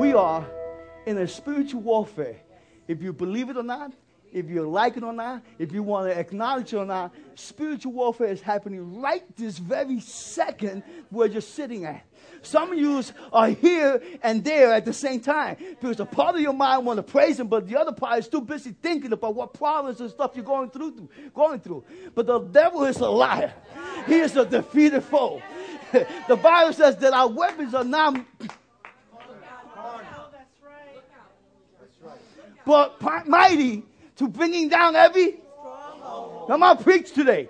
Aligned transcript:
We 0.00 0.14
are 0.14 0.46
in 1.04 1.18
a 1.18 1.28
spiritual 1.28 1.82
warfare. 1.82 2.36
If 2.88 3.02
you 3.02 3.12
believe 3.12 3.50
it 3.50 3.58
or 3.58 3.62
not, 3.62 3.92
if 4.32 4.48
you 4.48 4.66
like 4.66 4.96
it 4.96 5.02
or 5.02 5.12
not, 5.12 5.42
if 5.58 5.72
you 5.72 5.82
want 5.82 6.10
to 6.10 6.18
acknowledge 6.18 6.72
it 6.72 6.78
or 6.78 6.86
not, 6.86 7.14
spiritual 7.34 7.92
warfare 7.92 8.28
is 8.28 8.40
happening 8.40 8.98
right 8.98 9.22
this 9.36 9.58
very 9.58 10.00
second 10.00 10.84
where 11.10 11.28
you're 11.28 11.42
sitting 11.42 11.84
at. 11.84 12.02
Some 12.40 12.72
of 12.72 12.78
you 12.78 13.02
are 13.30 13.50
here 13.50 14.02
and 14.22 14.42
there 14.42 14.72
at 14.72 14.86
the 14.86 14.94
same 14.94 15.20
time 15.20 15.58
because 15.78 16.00
a 16.00 16.06
part 16.06 16.34
of 16.34 16.40
your 16.40 16.54
mind 16.54 16.86
want 16.86 16.96
to 16.96 17.02
praise 17.02 17.38
Him, 17.38 17.48
but 17.48 17.68
the 17.68 17.78
other 17.78 17.92
part 17.92 18.20
is 18.20 18.26
too 18.26 18.40
busy 18.40 18.74
thinking 18.80 19.12
about 19.12 19.34
what 19.34 19.52
problems 19.52 20.00
and 20.00 20.08
stuff 20.08 20.30
you're 20.34 20.46
going 20.46 20.70
through. 20.70 21.10
Going 21.34 21.60
through. 21.60 21.84
But 22.14 22.24
the 22.24 22.38
devil 22.38 22.84
is 22.84 22.96
a 23.00 23.10
liar. 23.10 23.52
He 24.06 24.14
is 24.14 24.34
a 24.34 24.46
defeated 24.46 25.04
foe. 25.04 25.42
the 25.92 26.36
Bible 26.42 26.72
says 26.72 26.96
that 26.96 27.12
our 27.12 27.28
weapons 27.28 27.74
are 27.74 27.84
not. 27.84 28.24
But 32.70 33.26
mighty 33.26 33.82
to 34.14 34.28
bringing 34.28 34.68
down 34.68 34.94
every. 34.94 35.40
Come 36.46 36.62
on, 36.62 36.78
preach 36.80 37.10
today. 37.10 37.48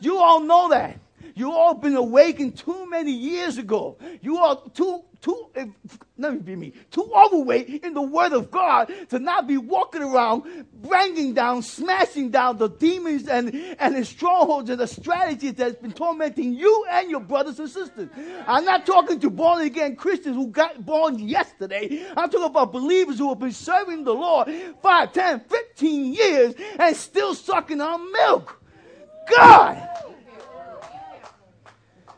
You 0.00 0.16
all 0.16 0.40
know 0.40 0.70
that. 0.70 0.98
You 1.34 1.52
all 1.52 1.74
been 1.74 1.94
awakened 1.94 2.56
too 2.56 2.88
many 2.88 3.12
years 3.12 3.58
ago. 3.58 3.98
You 4.22 4.38
are 4.38 4.58
too 4.72 5.04
too 5.20 5.48
let 6.16 6.32
me 6.32 6.38
be 6.38 6.56
me 6.56 6.72
too 6.90 7.10
overweight 7.14 7.82
in 7.82 7.94
the 7.94 8.02
Word 8.02 8.32
of 8.32 8.50
God 8.50 8.92
to 9.08 9.18
not 9.18 9.46
be 9.46 9.56
walking 9.56 10.02
around 10.02 10.66
bringing 10.74 11.34
down, 11.34 11.62
smashing 11.62 12.30
down 12.30 12.58
the 12.58 12.68
demons 12.68 13.26
and 13.26 13.54
and 13.78 13.96
the 13.96 14.04
strongholds 14.04 14.70
and 14.70 14.78
the 14.78 14.86
strategies 14.86 15.54
that's 15.54 15.76
been 15.76 15.92
tormenting 15.92 16.54
you 16.54 16.86
and 16.90 17.10
your 17.10 17.20
brothers 17.20 17.58
and 17.58 17.68
sisters. 17.68 18.08
I'm 18.46 18.64
not 18.64 18.86
talking 18.86 19.18
to 19.20 19.30
born 19.30 19.62
again 19.62 19.96
Christians 19.96 20.36
who 20.36 20.48
got 20.48 20.84
born 20.84 21.18
yesterday. 21.18 22.06
I'm 22.16 22.30
talking 22.30 22.46
about 22.46 22.72
believers 22.72 23.18
who 23.18 23.28
have 23.30 23.40
been 23.40 23.52
serving 23.52 24.04
the 24.04 24.14
Lord 24.14 24.48
5, 24.82 25.12
10, 25.12 25.40
15 25.40 26.14
years 26.14 26.54
and 26.78 26.96
still 26.96 27.34
sucking 27.34 27.80
on 27.80 28.12
milk. 28.12 28.62
God! 29.36 29.88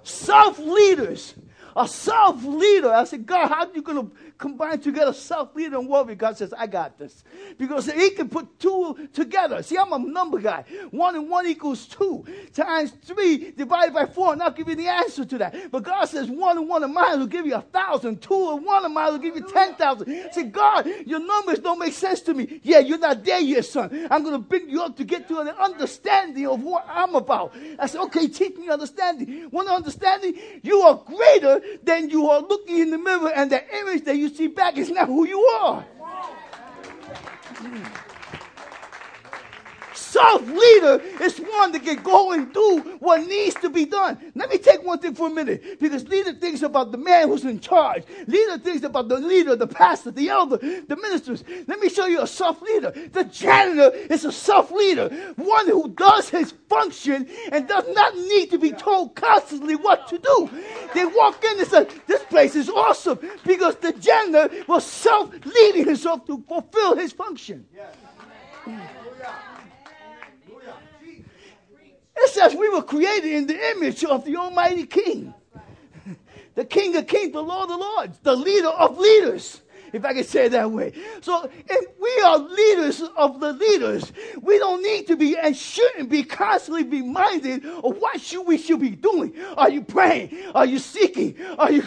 self 0.02 0.58
leaders. 0.58 1.34
A 1.76 1.86
self 1.86 2.44
leader. 2.44 2.90
I 2.92 3.04
said, 3.04 3.26
God, 3.26 3.48
how 3.48 3.66
are 3.66 3.74
you 3.74 3.82
going 3.82 4.10
to 4.10 4.16
combine 4.38 4.80
together 4.80 5.12
self 5.12 5.54
leader 5.54 5.78
and 5.78 5.88
warrior? 5.88 6.14
God 6.14 6.36
says, 6.36 6.52
I 6.56 6.66
got 6.66 6.98
this. 6.98 7.24
Because 7.58 7.90
he 7.90 8.10
can 8.10 8.28
put 8.28 8.58
two 8.58 9.08
together. 9.12 9.62
See, 9.62 9.76
I'm 9.76 9.92
a 9.92 9.98
number 9.98 10.38
guy. 10.38 10.64
One 10.90 11.14
and 11.14 11.28
one 11.28 11.46
equals 11.46 11.86
two. 11.86 12.24
Times 12.54 12.92
three 13.04 13.52
divided 13.52 13.94
by 13.94 14.06
four, 14.06 14.32
and 14.32 14.42
I'll 14.42 14.50
give 14.50 14.68
you 14.68 14.74
the 14.74 14.88
answer 14.88 15.24
to 15.24 15.38
that. 15.38 15.70
But 15.70 15.82
God 15.84 16.04
says, 16.06 16.28
one 16.28 16.58
and 16.58 16.68
one 16.68 16.82
of 16.82 16.90
mine 16.90 17.18
will 17.18 17.26
give 17.26 17.46
you 17.46 17.54
a 17.54 17.62
thousand. 17.62 18.22
Two 18.22 18.52
and 18.52 18.64
one 18.64 18.84
of 18.84 18.92
mine 18.92 19.12
will 19.12 19.18
give 19.18 19.36
you 19.36 19.46
ten 19.46 19.74
thousand. 19.74 20.30
Say, 20.32 20.44
God, 20.44 20.88
your 21.06 21.20
numbers 21.20 21.58
don't 21.60 21.78
make 21.78 21.94
sense 21.94 22.20
to 22.22 22.34
me. 22.34 22.60
Yeah, 22.62 22.78
you're 22.80 22.98
not 22.98 23.24
there 23.24 23.40
yet, 23.40 23.64
son. 23.64 24.08
I'm 24.10 24.22
going 24.22 24.34
to 24.34 24.38
bring 24.38 24.68
you 24.68 24.82
up 24.82 24.96
to 24.96 25.04
get 25.04 25.28
to 25.28 25.40
an 25.40 25.48
understanding 25.48 26.46
of 26.46 26.62
what 26.62 26.86
I'm 26.88 27.14
about. 27.14 27.54
I 27.78 27.86
said, 27.86 28.00
okay, 28.02 28.28
teach 28.28 28.56
me 28.56 28.68
understanding. 28.68 29.48
One 29.50 29.68
understanding, 29.68 30.34
you 30.62 30.80
are 30.80 30.94
greater 30.94 31.59
than 31.82 32.10
you 32.10 32.28
are 32.30 32.40
looking 32.40 32.78
in 32.78 32.90
the 32.90 32.98
mirror, 32.98 33.32
and 33.34 33.50
the 33.50 33.62
image 33.80 34.04
that 34.04 34.16
you 34.16 34.28
see 34.28 34.48
back 34.48 34.76
is 34.76 34.90
not 34.90 35.06
who 35.06 35.26
you 35.26 35.40
are. 35.62 35.84
Self 40.10 40.44
leader 40.48 41.00
is 41.20 41.38
one 41.38 41.70
that 41.70 41.84
can 41.84 42.02
go 42.02 42.32
and 42.32 42.52
do 42.52 42.80
what 42.98 43.28
needs 43.28 43.54
to 43.56 43.70
be 43.70 43.84
done. 43.84 44.18
Let 44.34 44.50
me 44.50 44.58
take 44.58 44.82
one 44.82 44.98
thing 44.98 45.14
for 45.14 45.28
a 45.28 45.30
minute 45.30 45.78
because 45.78 46.08
leader 46.08 46.32
thinks 46.32 46.62
about 46.62 46.90
the 46.90 46.98
man 46.98 47.28
who's 47.28 47.44
in 47.44 47.60
charge. 47.60 48.02
Leader 48.26 48.58
thinks 48.58 48.82
about 48.82 49.08
the 49.08 49.20
leader, 49.20 49.54
the 49.54 49.68
pastor, 49.68 50.10
the 50.10 50.28
elder, 50.28 50.56
the 50.56 50.96
ministers. 50.96 51.44
Let 51.68 51.78
me 51.78 51.88
show 51.88 52.06
you 52.06 52.22
a 52.22 52.26
self 52.26 52.60
leader. 52.60 52.90
The 52.90 53.22
janitor 53.22 53.96
is 53.96 54.24
a 54.24 54.32
self 54.32 54.72
leader, 54.72 55.10
one 55.36 55.68
who 55.68 55.90
does 55.90 56.28
his 56.28 56.54
function 56.68 57.28
and 57.52 57.68
does 57.68 57.84
not 57.94 58.16
need 58.16 58.50
to 58.50 58.58
be 58.58 58.72
told 58.72 59.14
constantly 59.14 59.76
what 59.76 60.08
to 60.08 60.18
do. 60.18 60.50
They 60.92 61.04
walk 61.04 61.44
in 61.44 61.60
and 61.60 61.68
say, 61.68 61.86
This 62.08 62.24
place 62.24 62.56
is 62.56 62.68
awesome 62.68 63.20
because 63.46 63.76
the 63.76 63.92
janitor 63.92 64.64
was 64.66 64.84
self 64.84 65.32
leading 65.46 65.84
himself 65.84 66.26
to 66.26 66.42
fulfill 66.48 66.96
his 66.96 67.12
function. 67.12 67.64
It 72.22 72.30
says 72.30 72.54
we 72.54 72.68
were 72.68 72.82
created 72.82 73.32
in 73.32 73.46
the 73.46 73.70
image 73.72 74.04
of 74.04 74.24
the 74.24 74.36
Almighty 74.36 74.86
King. 74.86 75.34
The 76.54 76.64
King 76.64 76.96
of 76.96 77.06
Kings, 77.06 77.32
the 77.32 77.42
Lord 77.42 77.70
of 77.70 77.80
Lords, 77.80 78.18
the 78.22 78.36
leader 78.36 78.68
of 78.68 78.98
leaders, 78.98 79.62
if 79.92 80.04
I 80.04 80.12
can 80.12 80.24
say 80.24 80.46
it 80.46 80.50
that 80.50 80.70
way. 80.70 80.92
So 81.22 81.48
if 81.66 81.98
we 81.98 82.22
are 82.24 82.38
leaders 82.38 83.02
of 83.16 83.40
the 83.40 83.52
leaders, 83.52 84.12
we 84.42 84.58
don't 84.58 84.82
need 84.82 85.06
to 85.06 85.16
be 85.16 85.38
and 85.38 85.56
shouldn't 85.56 86.10
be 86.10 86.22
constantly 86.24 86.84
reminded 86.84 87.64
of 87.64 87.96
what 87.98 88.20
should 88.20 88.46
we 88.46 88.58
should 88.58 88.80
be 88.80 88.90
doing. 88.90 89.34
Are 89.56 89.70
you 89.70 89.82
praying? 89.82 90.36
Are 90.54 90.66
you 90.66 90.78
seeking? 90.78 91.36
Are 91.58 91.72
you 91.72 91.82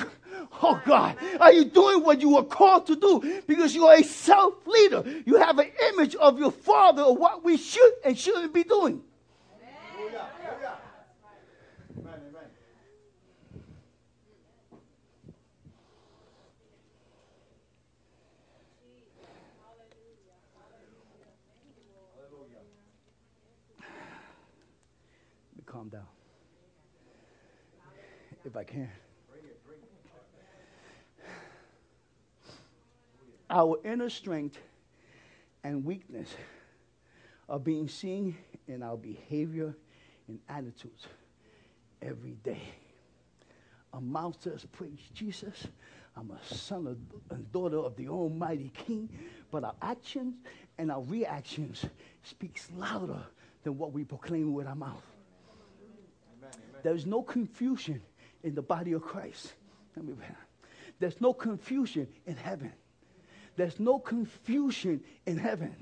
Oh 0.61 0.79
God, 0.85 1.17
are 1.39 1.51
you 1.51 1.65
doing 1.65 2.03
what 2.03 2.21
you 2.21 2.29
were 2.35 2.44
called 2.44 2.88
to 2.88 2.95
do? 2.95 3.41
Because 3.47 3.75
you 3.75 3.85
are 3.88 3.95
a 3.95 4.03
self 4.03 4.65
leader. 4.65 5.03
You 5.25 5.38
have 5.38 5.59
an 5.59 5.69
image 5.89 6.15
of 6.15 6.39
your 6.39 6.51
father 6.51 7.01
of 7.01 7.17
what 7.17 7.44
we 7.44 7.57
should 7.57 7.94
and 8.05 8.17
shouldn't 8.17 8.53
be 8.53 8.63
doing. 8.63 9.01
Calm 25.83 25.89
down. 25.89 26.07
If 28.45 28.55
I 28.55 28.63
can. 28.63 28.89
Our 33.49 33.77
inner 33.83 34.09
strength 34.09 34.57
and 35.63 35.85
weakness 35.85 36.29
are 37.47 37.59
being 37.59 37.88
seen 37.88 38.35
in 38.67 38.81
our 38.81 38.97
behavior 38.97 39.75
and 40.27 40.39
attitudes 40.49 41.07
every 42.01 42.38
day. 42.44 42.61
Our 43.94 44.01
mouth 44.01 44.38
says, 44.41 44.65
Praise 44.71 45.09
Jesus. 45.13 45.67
I'm 46.15 46.31
a 46.31 46.55
son 46.55 46.95
and 47.29 47.51
daughter 47.51 47.77
of 47.77 47.95
the 47.95 48.07
Almighty 48.07 48.71
King. 48.73 49.09
But 49.51 49.63
our 49.63 49.75
actions 49.81 50.35
and 50.77 50.91
our 50.91 51.01
reactions 51.01 51.85
speaks 52.23 52.69
louder 52.75 53.23
than 53.63 53.77
what 53.77 53.94
we 53.94 54.03
proclaim 54.03 54.53
with 54.53 54.67
our 54.67 54.75
mouth. 54.75 55.12
There's 56.83 57.05
no 57.05 57.21
confusion 57.21 58.01
in 58.44 58.55
the 58.55 58.61
body 58.61 58.91
of 58.91 59.01
Christ. 59.01 59.53
Let 59.95 60.05
me 60.05 60.13
back. 60.13 60.38
There's 60.99 61.19
no 61.19 61.33
confusion 61.33 62.07
in 62.27 62.35
heaven. 62.35 62.71
There's 63.55 63.79
no 63.79 63.99
confusion 63.99 65.03
in 65.25 65.38
heaven. 65.38 65.75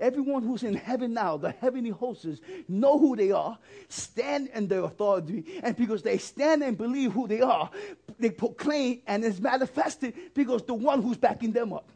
Everyone 0.00 0.42
who's 0.42 0.62
in 0.62 0.74
heaven 0.74 1.12
now, 1.12 1.36
the 1.36 1.52
heavenly 1.52 1.90
hosts, 1.90 2.40
know 2.68 2.98
who 2.98 3.14
they 3.14 3.30
are, 3.30 3.58
stand 3.88 4.48
in 4.54 4.66
their 4.66 4.82
authority, 4.82 5.60
and 5.62 5.76
because 5.76 6.02
they 6.02 6.18
stand 6.18 6.62
and 6.62 6.76
believe 6.76 7.12
who 7.12 7.28
they 7.28 7.40
are, 7.40 7.70
they 8.18 8.30
proclaim 8.30 9.00
and 9.06 9.24
it's 9.24 9.38
manifested 9.38 10.14
because 10.34 10.62
the 10.64 10.74
one 10.74 11.02
who's 11.02 11.18
backing 11.18 11.52
them 11.52 11.72
up. 11.72 11.88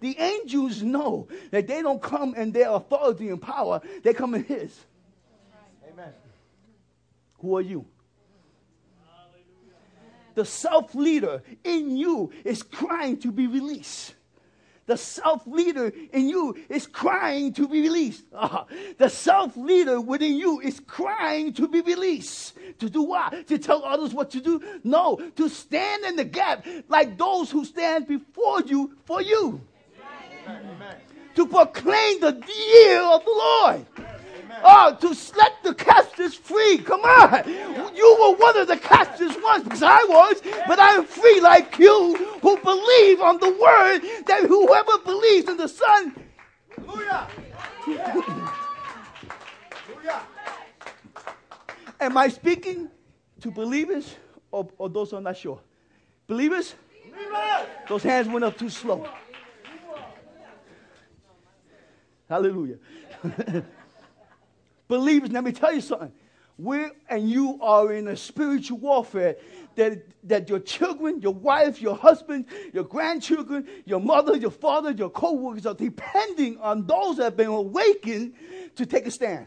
The 0.00 0.18
angels 0.18 0.82
know 0.82 1.28
that 1.50 1.66
they 1.66 1.82
don't 1.82 2.00
come 2.00 2.34
in 2.34 2.52
their 2.52 2.70
authority 2.70 3.28
and 3.28 3.40
power, 3.40 3.80
they 4.02 4.14
come 4.14 4.34
in 4.34 4.44
His. 4.44 4.84
Who 7.38 7.56
are 7.56 7.62
you? 7.62 7.86
The 10.34 10.44
self 10.44 10.94
leader 10.94 11.42
in 11.64 11.96
you 11.96 12.30
is 12.44 12.62
crying 12.62 13.18
to 13.20 13.32
be 13.32 13.46
released. 13.46 14.14
The 14.86 14.96
self 14.96 15.46
leader 15.46 15.92
in 16.12 16.28
you 16.28 16.56
is 16.68 16.86
crying 16.86 17.52
to 17.54 17.66
be 17.66 17.80
released. 17.80 18.24
Uh, 18.32 18.64
the 18.98 19.08
self 19.08 19.56
leader 19.56 20.00
within 20.00 20.34
you 20.34 20.60
is 20.60 20.78
crying 20.78 21.52
to 21.54 21.66
be 21.66 21.80
released. 21.80 22.56
To 22.78 22.88
do 22.88 23.02
what? 23.02 23.46
To 23.48 23.58
tell 23.58 23.82
others 23.84 24.14
what 24.14 24.30
to 24.32 24.40
do? 24.40 24.62
No, 24.84 25.16
to 25.36 25.48
stand 25.48 26.04
in 26.04 26.16
the 26.16 26.24
gap 26.24 26.66
like 26.88 27.18
those 27.18 27.50
who 27.50 27.64
stand 27.64 28.06
before 28.06 28.60
you 28.60 28.96
for 29.06 29.20
you. 29.22 29.60
Amen. 30.46 30.96
To 31.34 31.46
proclaim 31.46 32.20
the 32.20 32.42
year 32.46 33.02
of 33.02 33.24
the 33.24 33.30
Lord. 33.30 33.86
Oh, 34.62 34.96
to 35.00 35.08
let 35.36 35.62
the 35.62 35.74
captives 35.74 36.34
free. 36.34 36.78
Come 36.78 37.00
on. 37.02 37.48
You 37.94 38.16
were 38.20 38.36
one 38.36 38.56
of 38.56 38.68
the 38.68 38.76
captives 38.76 39.36
once, 39.42 39.64
because 39.64 39.82
I 39.82 40.02
was, 40.04 40.40
but 40.66 40.78
I 40.78 40.92
am 40.92 41.04
free 41.04 41.40
like 41.40 41.78
you 41.78 42.16
who 42.42 42.56
believe 42.58 43.20
on 43.20 43.38
the 43.38 43.50
word 43.50 44.00
that 44.26 44.44
whoever 44.46 44.98
believes 45.04 45.48
in 45.48 45.56
the 45.56 45.68
Son. 45.68 46.14
Hallelujah. 46.86 47.28
Am 52.00 52.16
I 52.16 52.28
speaking 52.28 52.88
to 53.40 53.50
believers 53.50 54.14
or, 54.50 54.68
or 54.78 54.88
those 54.88 55.10
who 55.10 55.16
are 55.16 55.20
not 55.22 55.36
sure? 55.36 55.60
Believers? 56.26 56.74
Those 57.88 58.02
hands 58.02 58.28
went 58.28 58.44
up 58.44 58.58
too 58.58 58.68
slow. 58.68 59.08
Hallelujah. 62.28 62.76
Believers, 64.88 65.30
let 65.30 65.44
me 65.44 65.52
tell 65.52 65.72
you 65.72 65.80
something. 65.80 66.12
We 66.58 66.86
and 67.10 67.28
you 67.28 67.58
are 67.60 67.92
in 67.92 68.08
a 68.08 68.16
spiritual 68.16 68.78
warfare 68.78 69.36
that, 69.74 70.02
that 70.24 70.48
your 70.48 70.58
children, 70.58 71.20
your 71.20 71.34
wife, 71.34 71.82
your 71.82 71.94
husband, 71.94 72.46
your 72.72 72.84
grandchildren, 72.84 73.68
your 73.84 74.00
mother, 74.00 74.36
your 74.36 74.50
father, 74.50 74.90
your 74.90 75.10
co 75.10 75.32
workers 75.32 75.66
are 75.66 75.74
depending 75.74 76.58
on 76.58 76.86
those 76.86 77.18
that 77.18 77.24
have 77.24 77.36
been 77.36 77.48
awakened 77.48 78.32
to 78.76 78.86
take 78.86 79.06
a 79.06 79.10
stand. 79.10 79.46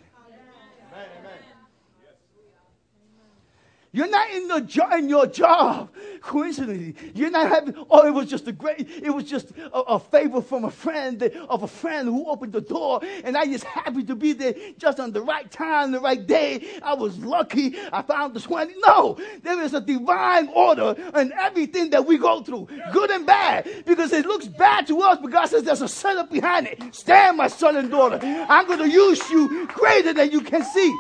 You're 3.92 4.10
not 4.10 4.30
in 4.30 4.48
the 4.48 4.62
jo- 4.62 4.92
in 4.92 5.10
your 5.10 5.26
job 5.26 5.90
coincidentally. 6.22 6.96
You're 7.16 7.32
not 7.32 7.50
having. 7.50 7.76
Oh, 7.90 8.06
it 8.06 8.12
was 8.12 8.28
just 8.28 8.48
a 8.48 8.52
great. 8.52 8.88
It 8.88 9.10
was 9.10 9.24
just 9.24 9.52
a, 9.58 9.80
a, 9.80 10.00
favor 10.00 10.42
from 10.42 10.66
a 10.66 10.70
friend 10.72 11.24
of 11.50 11.64
a 11.64 11.68
friend 11.68 12.08
who 12.08 12.30
opened 12.30 12.54
the 12.54 12.62
door, 12.62 13.02
and 13.24 13.36
I 13.36 13.46
just 13.46 13.64
happened 13.64 14.08
to 14.08 14.16
be 14.16 14.34
there 14.34 14.54
just 14.78 15.00
on 15.00 15.12
the 15.12 15.22
right 15.22 15.50
time, 15.50 15.92
the 15.92 16.00
right 16.00 16.26
day. 16.26 16.80
I 16.84 16.94
was 16.94 17.18
lucky. 17.18 17.76
I 17.92 18.04
found 18.04 18.36
the 18.36 18.42
twenty. 18.42 18.76
No, 18.86 19.18
there 19.42 19.60
is 19.64 19.74
a 19.74 19.82
divine 19.82 20.50
order 20.50 20.96
in 21.16 21.34
everything 21.34 21.90
that 21.90 22.06
we 22.06 22.20
go 22.20 22.44
through, 22.44 22.68
good 22.94 23.10
and 23.10 23.26
bad, 23.26 23.68
because 23.88 24.14
it 24.14 24.26
looks 24.26 24.48
bad 24.48 24.86
to 24.88 25.02
us. 25.02 25.18
But 25.20 25.32
God 25.32 25.46
says 25.48 25.64
there's 25.64 25.82
a 25.82 25.88
setup 25.88 26.32
behind 26.32 26.68
it. 26.68 26.94
Stand, 26.94 27.38
my 27.38 27.48
son 27.48 27.76
and 27.76 27.90
daughter. 27.90 28.20
I'm 28.22 28.68
going 28.68 28.80
to 28.80 28.90
use 28.90 29.28
you 29.32 29.68
greater 29.68 30.14
than 30.14 30.32
you 30.32 30.42
can 30.42 30.64
see. 30.64 30.96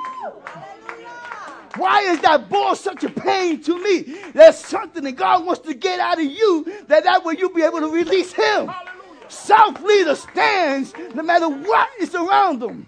Why 1.75 2.01
is 2.01 2.19
that 2.21 2.49
ball 2.49 2.75
such 2.75 3.03
a 3.03 3.09
pain 3.09 3.61
to 3.63 3.83
me? 3.83 4.01
There's 4.33 4.57
something 4.57 5.03
that 5.03 5.13
God 5.13 5.45
wants 5.45 5.61
to 5.67 5.73
get 5.73 5.99
out 5.99 6.19
of 6.19 6.25
you 6.25 6.65
that 6.87 7.03
that 7.03 7.23
way 7.23 7.35
you'll 7.37 7.53
be 7.53 7.63
able 7.63 7.79
to 7.79 7.89
release 7.89 8.33
Him. 8.33 8.71
South 9.27 9.81
leader 9.81 10.15
stands 10.15 10.93
no 11.13 11.21
matter 11.21 11.47
what 11.47 11.89
is 11.99 12.15
around 12.15 12.59
them. 12.59 12.87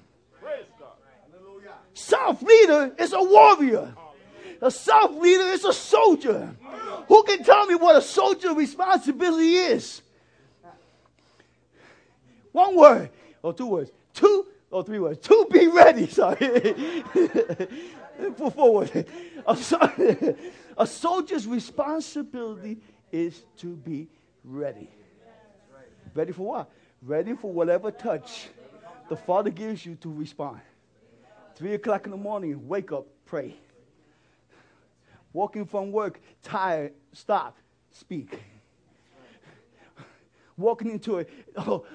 South 1.93 2.41
leader 2.41 2.93
is 2.97 3.13
a 3.13 3.23
warrior. 3.23 3.93
A 4.61 4.71
self 4.71 5.15
leader 5.15 5.45
is 5.45 5.65
a 5.65 5.73
soldier. 5.73 6.55
Who 7.07 7.23
can 7.23 7.43
tell 7.43 7.65
me 7.65 7.75
what 7.75 7.95
a 7.95 8.01
soldier 8.01 8.53
responsibility 8.53 9.55
is? 9.55 10.01
One 12.51 12.75
word 12.75 13.09
or 13.41 13.53
two 13.53 13.67
words. 13.67 13.91
Two 14.13 14.45
or 14.71 14.83
three 14.83 14.99
words. 14.99 15.19
To 15.27 15.47
be 15.51 15.67
ready. 15.67 16.07
Sorry. 16.09 17.03
Put 18.37 18.53
forward. 18.53 19.05
A 20.77 20.87
soldier's 20.87 21.47
responsibility 21.47 22.77
is 23.11 23.43
to 23.57 23.75
be 23.75 24.07
ready. 24.43 24.89
Ready 26.13 26.31
for 26.31 26.47
what? 26.47 26.71
Ready 27.01 27.35
for 27.35 27.51
whatever 27.51 27.91
touch 27.91 28.49
the 29.09 29.15
Father 29.15 29.49
gives 29.49 29.85
you 29.85 29.95
to 29.95 30.11
respond. 30.11 30.61
Three 31.55 31.73
o'clock 31.73 32.05
in 32.05 32.11
the 32.11 32.17
morning, 32.17 32.67
wake 32.67 32.91
up, 32.91 33.05
pray. 33.25 33.55
Walking 35.33 35.65
from 35.65 35.91
work, 35.91 36.19
tired, 36.43 36.93
stop, 37.13 37.57
speak. 37.91 38.39
Walking 40.57 40.91
into 40.91 41.19
a, 41.19 41.25
oh, 41.57 41.85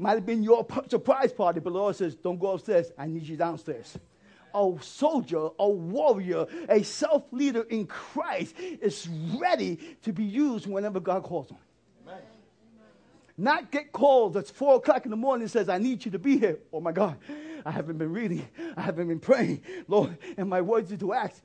might 0.00 0.14
have 0.14 0.26
been 0.26 0.42
your 0.42 0.66
surprise 0.88 1.32
party, 1.32 1.60
but 1.60 1.72
the 1.72 1.78
Lord 1.78 1.96
says, 1.96 2.14
Don't 2.14 2.38
go 2.38 2.52
upstairs. 2.52 2.92
I 2.98 3.06
need 3.06 3.22
you 3.22 3.36
downstairs 3.36 3.98
a 4.54 4.74
soldier, 4.80 5.48
a 5.58 5.68
warrior, 5.68 6.46
a 6.68 6.82
self 6.82 7.24
leader 7.32 7.62
in 7.62 7.86
Christ 7.86 8.54
is 8.58 9.08
ready 9.38 9.78
to 10.02 10.12
be 10.12 10.24
used 10.24 10.66
whenever 10.66 11.00
God 11.00 11.22
calls 11.22 11.50
him. 11.50 11.58
Amen. 12.06 12.22
Not 13.36 13.70
get 13.70 13.92
called 13.92 14.36
at 14.36 14.48
four 14.48 14.76
o'clock 14.76 15.04
in 15.04 15.10
the 15.10 15.16
morning 15.16 15.42
and 15.42 15.50
says, 15.50 15.68
I 15.68 15.78
need 15.78 16.04
you 16.04 16.10
to 16.12 16.18
be 16.18 16.38
here. 16.38 16.58
Oh 16.72 16.80
my 16.80 16.92
God, 16.92 17.16
I 17.64 17.70
haven't 17.70 17.98
been 17.98 18.12
reading, 18.12 18.46
I 18.76 18.82
haven't 18.82 19.08
been 19.08 19.20
praying. 19.20 19.62
Lord, 19.88 20.16
and 20.36 20.48
my 20.48 20.60
words 20.60 20.92
are 20.92 20.96
to 20.98 21.12
act. 21.14 21.40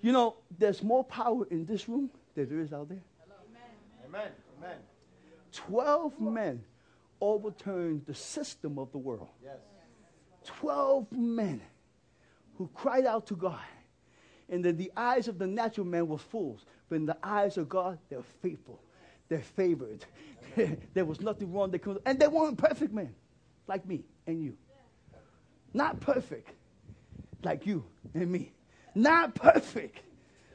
You 0.00 0.10
know, 0.10 0.34
there's 0.58 0.82
more 0.82 1.04
power 1.04 1.46
in 1.48 1.64
this 1.64 1.88
room 1.88 2.10
than 2.34 2.48
there 2.48 2.58
is 2.58 2.72
out 2.72 2.88
there. 2.88 2.98
Amen. 4.12 4.32
Amen. 4.58 4.76
Twelve 5.52 6.20
men 6.20 6.64
overturned 7.20 8.04
the 8.06 8.14
system 8.14 8.78
of 8.78 8.90
the 8.92 8.98
world. 8.98 9.28
Yes. 9.42 9.56
12 10.44 11.12
men 11.12 11.60
who 12.58 12.68
cried 12.74 13.06
out 13.06 13.26
to 13.28 13.36
God. 13.36 13.60
And 14.48 14.64
then 14.64 14.76
the 14.76 14.92
eyes 14.96 15.28
of 15.28 15.38
the 15.38 15.46
natural 15.46 15.86
man 15.86 16.08
were 16.08 16.18
fools, 16.18 16.66
but 16.88 16.96
in 16.96 17.06
the 17.06 17.16
eyes 17.22 17.56
of 17.56 17.68
God, 17.68 17.98
they're 18.10 18.22
faithful. 18.42 18.82
They're 19.28 19.38
favored. 19.38 20.04
there 20.94 21.04
was 21.04 21.20
nothing 21.20 21.52
wrong. 21.52 21.70
They 21.70 21.78
could, 21.78 22.02
and 22.04 22.18
they 22.18 22.28
weren't 22.28 22.58
perfect 22.58 22.92
men, 22.92 23.14
like 23.66 23.86
me 23.86 24.04
and 24.26 24.42
you. 24.42 24.56
Not 25.72 26.00
perfect, 26.00 26.50
like 27.42 27.66
you 27.66 27.84
and 28.12 28.30
me. 28.30 28.52
Not 28.94 29.34
perfect. 29.34 30.00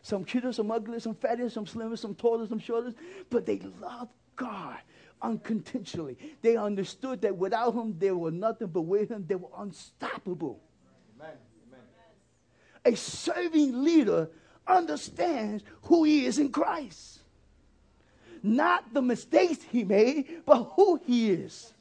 Some 0.07 0.23
cuter, 0.23 0.53
some 0.53 0.71
uglier, 0.71 1.01
some 1.01 1.15
fattier, 1.15 1.51
some 1.51 1.67
slimmer, 1.67 1.97
some 1.97 2.15
taller, 2.15 2.47
some 2.47 2.59
shorter, 2.59 2.93
but 3.29 3.45
they 3.45 3.59
love 3.81 4.07
God 4.37 4.77
unconditionally. 5.21 6.17
They 6.41 6.55
understood 6.55 7.21
that 7.23 7.35
without 7.35 7.73
him, 7.73 7.93
they 7.99 8.11
were 8.11 8.31
nothing, 8.31 8.67
but 8.67 8.83
with 8.83 9.09
him, 9.09 9.25
they 9.27 9.35
were 9.35 9.49
unstoppable. 9.57 10.61
Amen. 11.19 11.35
Amen. 11.67 11.81
A 12.85 12.95
serving 12.95 13.83
leader 13.83 14.29
understands 14.65 15.65
who 15.81 16.05
he 16.05 16.25
is 16.25 16.39
in 16.39 16.53
Christ. 16.53 17.19
Not 18.41 18.93
the 18.93 19.01
mistakes 19.01 19.61
he 19.61 19.83
made, 19.83 20.45
but 20.45 20.63
who 20.77 21.01
he 21.05 21.31
is. 21.31 21.73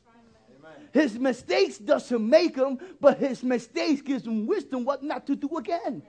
His 0.93 1.17
mistakes 1.17 1.79
doesn't 1.79 2.29
make 2.29 2.57
him, 2.57 2.81
but 3.01 3.19
his 3.19 3.45
mistakes 3.45 4.03
gives 4.03 4.27
him 4.27 4.49
wisdom 4.49 4.85
what 4.85 5.05
not 5.05 5.29
to 5.29 5.37
do 5.37 5.59
again. 5.59 6.03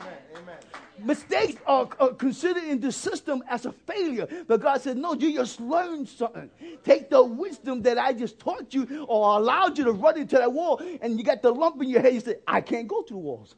Amen. 0.00 0.16
Amen. 0.36 0.56
Mistakes 1.02 1.60
are, 1.66 1.88
are, 1.98 2.10
considered 2.10 2.64
in 2.64 2.80
the 2.80 2.92
system 2.92 3.42
as 3.48 3.66
a 3.66 3.72
failure. 3.72 4.28
But 4.46 4.60
God 4.60 4.80
said, 4.80 4.96
No, 4.96 5.14
you 5.14 5.34
just 5.34 5.60
learned 5.60 6.08
something. 6.08 6.50
Take 6.84 7.10
the 7.10 7.22
wisdom 7.22 7.82
that 7.82 7.98
I 7.98 8.12
just 8.12 8.38
taught 8.38 8.72
you 8.74 9.04
or 9.08 9.38
allowed 9.38 9.78
you 9.78 9.84
to 9.84 9.92
run 9.92 10.18
into 10.18 10.36
that 10.36 10.52
wall, 10.52 10.80
and 11.00 11.18
you 11.18 11.24
got 11.24 11.42
the 11.42 11.52
lump 11.52 11.82
in 11.82 11.88
your 11.88 12.00
head. 12.00 12.14
You 12.14 12.20
say, 12.20 12.36
I 12.46 12.60
can't 12.60 12.86
go 12.86 13.02
through 13.02 13.18
walls. 13.18 13.54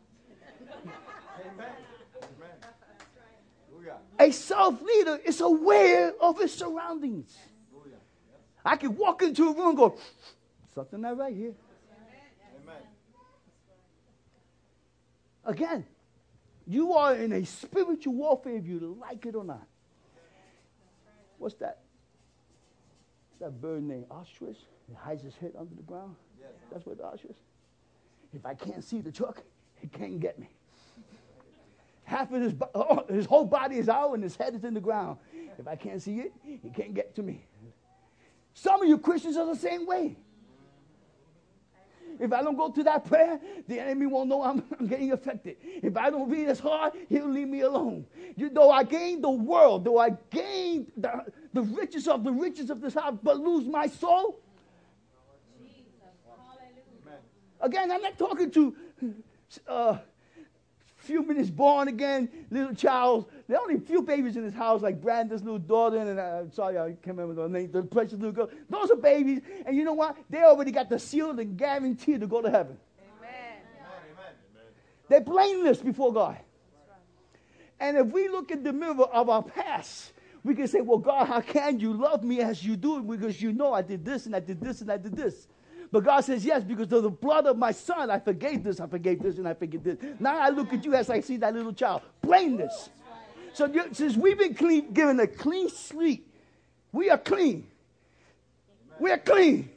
Amen. 1.44 1.66
A 4.18 4.30
self 4.30 4.80
leader 4.80 5.18
is 5.24 5.40
aware 5.40 6.14
of 6.20 6.38
his 6.38 6.54
surroundings. 6.54 7.36
I 8.64 8.76
can 8.76 8.96
walk 8.96 9.22
into 9.22 9.48
a 9.48 9.52
room 9.52 9.68
and 9.70 9.76
go, 9.76 9.98
something 10.74 11.00
not 11.00 11.18
right 11.18 11.34
here. 11.34 11.54
Amen. 12.62 12.82
Again, 15.44 15.84
you 16.72 16.94
are 16.94 17.14
in 17.14 17.32
a 17.32 17.44
spiritual 17.44 18.14
warfare 18.14 18.56
if 18.56 18.66
you 18.66 18.96
like 19.00 19.26
it 19.26 19.34
or 19.34 19.44
not. 19.44 19.66
What's 21.38 21.56
that? 21.56 21.80
That 23.40 23.60
bird 23.60 23.82
named 23.82 24.06
ostrich. 24.10 24.58
It 24.88 24.96
hides 24.96 25.22
his 25.22 25.34
head 25.36 25.52
under 25.58 25.74
the 25.74 25.82
ground. 25.82 26.14
Yes. 26.40 26.50
That's 26.72 26.86
what 26.86 26.98
the 26.98 27.04
ostrich. 27.04 27.36
If 28.34 28.46
I 28.46 28.54
can't 28.54 28.82
see 28.82 29.00
the 29.00 29.12
truck, 29.12 29.42
it 29.82 29.92
can't 29.92 30.20
get 30.20 30.38
me. 30.38 30.48
Half 32.04 32.32
of 32.32 32.42
his, 32.42 32.54
oh, 32.74 33.04
his 33.08 33.26
whole 33.26 33.44
body 33.44 33.76
is 33.76 33.88
out 33.88 34.12
and 34.12 34.22
his 34.22 34.36
head 34.36 34.54
is 34.54 34.64
in 34.64 34.74
the 34.74 34.80
ground. 34.80 35.18
If 35.58 35.66
I 35.66 35.76
can't 35.76 36.00
see 36.00 36.20
it, 36.20 36.32
it 36.46 36.74
can't 36.74 36.94
get 36.94 37.14
to 37.16 37.22
me. 37.22 37.44
Some 38.54 38.82
of 38.82 38.88
you 38.88 38.98
Christians 38.98 39.36
are 39.36 39.46
the 39.46 39.56
same 39.56 39.86
way. 39.86 40.16
If 42.22 42.32
I 42.32 42.40
don't 42.40 42.56
go 42.56 42.70
to 42.70 42.84
that 42.84 43.04
prayer, 43.04 43.40
the 43.66 43.80
enemy 43.80 44.06
won't 44.06 44.28
know 44.28 44.44
I'm, 44.44 44.62
I'm 44.78 44.86
getting 44.86 45.10
affected. 45.10 45.56
If 45.60 45.96
I 45.96 46.08
don't 46.08 46.30
read 46.30 46.46
as 46.46 46.60
hard, 46.60 46.92
he'll 47.08 47.28
leave 47.28 47.48
me 47.48 47.62
alone. 47.62 48.06
You, 48.36 48.48
though 48.48 48.70
I 48.70 48.84
gain 48.84 49.20
the 49.20 49.30
world, 49.30 49.84
though 49.84 49.98
I 49.98 50.10
gain 50.30 50.86
the, 50.96 51.24
the 51.52 51.62
riches 51.62 52.06
of 52.06 52.22
the 52.22 52.30
riches 52.30 52.70
of 52.70 52.80
this 52.80 52.94
house, 52.94 53.18
but 53.24 53.38
lose 53.38 53.66
my 53.66 53.88
soul. 53.88 54.38
Again, 57.60 57.90
I'm 57.90 58.02
not 58.02 58.16
talking 58.16 58.52
to 58.52 58.76
uh, 59.66 59.98
few 61.02 61.22
minutes 61.22 61.50
born 61.50 61.88
again 61.88 62.28
little 62.50 62.74
child. 62.74 63.30
There 63.48 63.58
are 63.58 63.62
only 63.62 63.74
a 63.74 63.80
few 63.80 64.02
babies 64.02 64.36
in 64.36 64.44
this 64.44 64.54
house, 64.54 64.82
like 64.82 65.00
Brandon's 65.00 65.42
little 65.42 65.58
daughter, 65.58 65.98
and 65.98 66.18
uh, 66.18 66.50
sorry, 66.50 66.78
I 66.78 66.94
can't 67.02 67.16
remember 67.16 67.34
the 67.34 67.48
name, 67.48 67.70
the 67.72 67.82
precious 67.82 68.14
little 68.14 68.32
girl. 68.32 68.50
Those 68.70 68.90
are 68.90 68.96
babies, 68.96 69.40
and 69.66 69.76
you 69.76 69.84
know 69.84 69.94
what? 69.94 70.16
They 70.30 70.42
already 70.42 70.70
got 70.70 70.88
the 70.88 70.98
seal 70.98 71.38
and 71.38 71.56
guarantee 71.56 72.18
to 72.18 72.26
go 72.26 72.40
to 72.40 72.50
heaven. 72.50 72.78
Amen. 73.18 73.62
They're 75.08 75.20
blameless 75.20 75.78
before 75.78 76.12
God. 76.12 76.38
And 77.80 77.96
if 77.96 78.06
we 78.06 78.28
look 78.28 78.52
in 78.52 78.62
the 78.62 78.72
mirror 78.72 79.04
of 79.12 79.28
our 79.28 79.42
past, 79.42 80.12
we 80.44 80.54
can 80.54 80.68
say, 80.68 80.80
Well, 80.80 80.98
God, 80.98 81.26
how 81.26 81.40
can 81.40 81.80
you 81.80 81.92
love 81.92 82.22
me 82.22 82.40
as 82.40 82.64
you 82.64 82.76
do? 82.76 83.02
Because 83.02 83.42
you 83.42 83.52
know 83.52 83.72
I 83.72 83.82
did 83.82 84.04
this 84.04 84.26
and 84.26 84.36
I 84.36 84.40
did 84.40 84.60
this 84.60 84.80
and 84.80 84.90
I 84.90 84.98
did 84.98 85.16
this. 85.16 85.48
But 85.92 86.04
God 86.04 86.22
says, 86.22 86.44
Yes, 86.44 86.64
because 86.64 86.90
of 86.90 87.02
the 87.02 87.10
blood 87.10 87.46
of 87.46 87.58
my 87.58 87.70
son, 87.70 88.10
I 88.10 88.18
forgave 88.18 88.64
this, 88.64 88.80
I 88.80 88.86
forgave 88.86 89.22
this, 89.22 89.36
and 89.36 89.46
I 89.46 89.52
forgave 89.52 89.84
this. 89.84 89.98
Now 90.18 90.38
I 90.38 90.48
look 90.48 90.72
at 90.72 90.84
you 90.84 90.94
as 90.94 91.10
I 91.10 91.20
see 91.20 91.36
that 91.36 91.54
little 91.54 91.74
child. 91.74 92.00
Blameless. 92.22 92.88
So 93.52 93.70
since 93.92 94.16
we've 94.16 94.38
been 94.38 94.54
clean, 94.54 94.92
given 94.94 95.20
a 95.20 95.26
clean 95.26 95.68
sleep, 95.68 96.26
we 96.90 97.10
are 97.10 97.18
clean. 97.18 97.66
We 98.98 99.10
are 99.10 99.18
clean. 99.18 99.70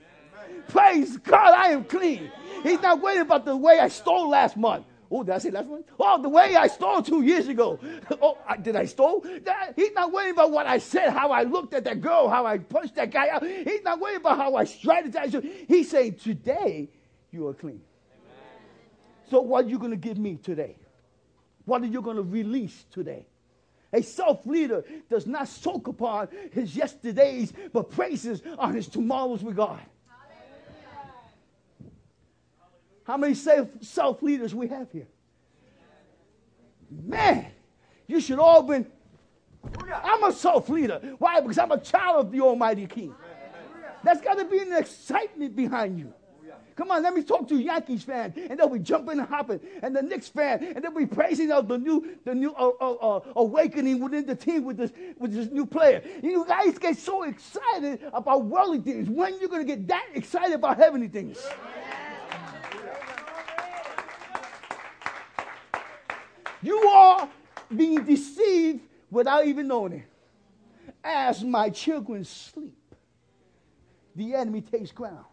Praise 0.70 1.18
God, 1.18 1.54
I 1.54 1.72
am 1.72 1.84
clean. 1.84 2.32
He's 2.64 2.82
not 2.82 3.02
worried 3.02 3.20
about 3.20 3.44
the 3.46 3.56
way 3.56 3.80
I 3.80 3.90
stole 3.90 4.30
last 4.30 4.56
month. 4.56 4.86
Oh, 5.16 5.24
did 5.24 5.34
I 5.34 5.38
say 5.38 5.50
last 5.50 5.70
month? 5.70 5.86
Oh, 5.98 6.22
the 6.22 6.28
way 6.28 6.58
I 6.58 6.68
stole 6.68 7.02
two 7.02 7.22
years 7.22 7.48
ago. 7.48 7.80
Oh, 8.22 8.38
I, 8.48 8.58
did 8.58 8.76
I 8.76 8.86
stole? 8.86 9.26
That, 9.44 9.74
he's 9.76 9.94
not 9.94 10.12
worried 10.12 10.32
about 10.32 10.52
what 10.52 10.68
I 10.68 10.78
said, 10.78 11.10
how 11.10 11.32
I 11.32 11.44
looked 11.44 11.74
at 11.74 11.86
that 11.86 12.02
girl, 12.02 12.28
how 12.28 12.46
I 12.46 12.58
punched 12.58 12.96
that 12.96 13.12
guy 13.12 13.30
out. 13.30 13.46
He's 13.46 13.82
not 13.84 14.00
worried 14.00 14.18
about 14.18 14.38
how 14.38 14.56
I 14.56 14.66
strategized. 14.66 15.68
He's 15.68 15.90
saying, 15.90 16.16
today, 16.16 16.90
you 17.32 17.48
are 17.48 17.54
clean. 17.54 17.82
Amen. 18.12 18.60
So 19.30 19.42
what 19.42 19.66
are 19.66 19.70
you 19.70 19.80
going 19.80 19.92
to 19.92 19.98
give 19.98 20.18
me 20.18 20.36
today? 20.36 20.76
What 21.64 21.82
are 21.82 21.88
you 21.88 22.02
going 22.02 22.18
to 22.18 22.24
release 22.24 22.86
today? 22.92 23.26
A 23.94 24.02
self 24.02 24.46
leader 24.46 24.84
does 25.10 25.26
not 25.26 25.48
soak 25.48 25.88
upon 25.88 26.28
his 26.52 26.76
yesterdays, 26.76 27.54
but 27.72 27.90
praises 27.90 28.42
on 28.58 28.74
his 28.74 28.88
tomorrows 28.88 29.42
with 29.42 29.56
God. 29.56 29.80
How 33.06 33.18
many 33.18 33.36
self 33.36 34.22
leaders 34.22 34.54
we 34.54 34.68
have 34.68 34.92
here? 34.92 35.08
Man, 36.90 37.48
you 38.08 38.20
should 38.20 38.40
all 38.40 38.64
been. 38.64 38.86
I'm 40.04 40.24
a 40.24 40.32
self 40.32 40.70
leader. 40.70 41.16
Why? 41.20 41.40
Because 41.40 41.58
I'm 41.58 41.72
a 41.72 41.80
child 41.80 42.26
of 42.26 42.32
the 42.32 42.42
Almighty 42.42 42.88
King. 42.88 43.16
That's 44.04 44.22
got 44.22 44.38
to 44.38 44.46
be 44.46 44.60
an 44.60 44.74
excitement 44.74 45.56
behind 45.56 45.98
you. 45.98 46.14
Come 46.76 46.92
on, 46.92 47.04
let 47.04 47.14
me 47.14 47.24
talk 47.24 47.48
to 47.48 47.56
Yankees 47.56 48.04
fan, 48.04 48.34
and 48.50 48.60
they'll 48.60 48.68
be 48.68 48.80
jumping 48.80 49.18
and 49.18 49.28
hopping, 49.28 49.62
and 49.82 49.96
the 49.96 50.02
Knicks 50.02 50.28
fan, 50.28 50.62
and 50.62 50.84
they'll 50.84 50.92
be 50.92 51.06
praising 51.06 51.50
out 51.50 51.70
the 51.70 51.78
new, 51.78 52.18
the 52.26 52.36
new 52.36 52.54
uh, 52.54 52.72
uh, 52.82 52.92
uh, 52.92 53.20
awakening 53.38 54.02
within 54.02 54.26
the 54.26 54.36
team 54.36 54.66
with 54.66 54.76
this, 54.76 54.92
with 55.18 55.34
this 55.34 55.50
new 55.52 55.66
player. 55.66 56.04
You 56.22 56.46
guys 56.46 56.78
get 56.78 56.98
so 56.98 57.24
excited 57.24 58.02
about 58.12 58.44
worldly 58.44 58.80
things. 58.80 59.10
When 59.10 59.40
you're 59.40 59.48
going 59.48 59.66
to 59.66 59.76
get 59.76 59.88
that 59.88 60.08
excited 60.14 60.56
about 60.56 60.76
heavenly 60.76 61.08
things? 61.08 61.38
You 66.66 66.80
are 66.80 67.30
being 67.76 68.04
deceived 68.04 68.82
without 69.12 69.46
even 69.46 69.68
knowing 69.68 69.94
it. 69.94 70.04
As 71.04 71.44
my 71.44 71.70
children 71.70 72.24
sleep, 72.24 72.76
the 74.16 74.34
enemy 74.34 74.62
takes 74.62 74.92
ground. 74.92 75.26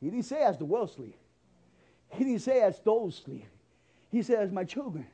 He 0.00 0.10
didn't 0.10 0.24
say 0.24 0.42
as 0.42 0.58
the 0.58 0.64
world 0.64 0.90
sleep. 0.90 1.16
He 2.08 2.24
didn't 2.24 2.40
say 2.40 2.60
as 2.60 2.80
those 2.80 3.22
sleep. 3.24 3.46
He 4.10 4.22
said 4.22 4.40
as 4.40 4.50
my 4.50 4.64
children. 4.64 5.06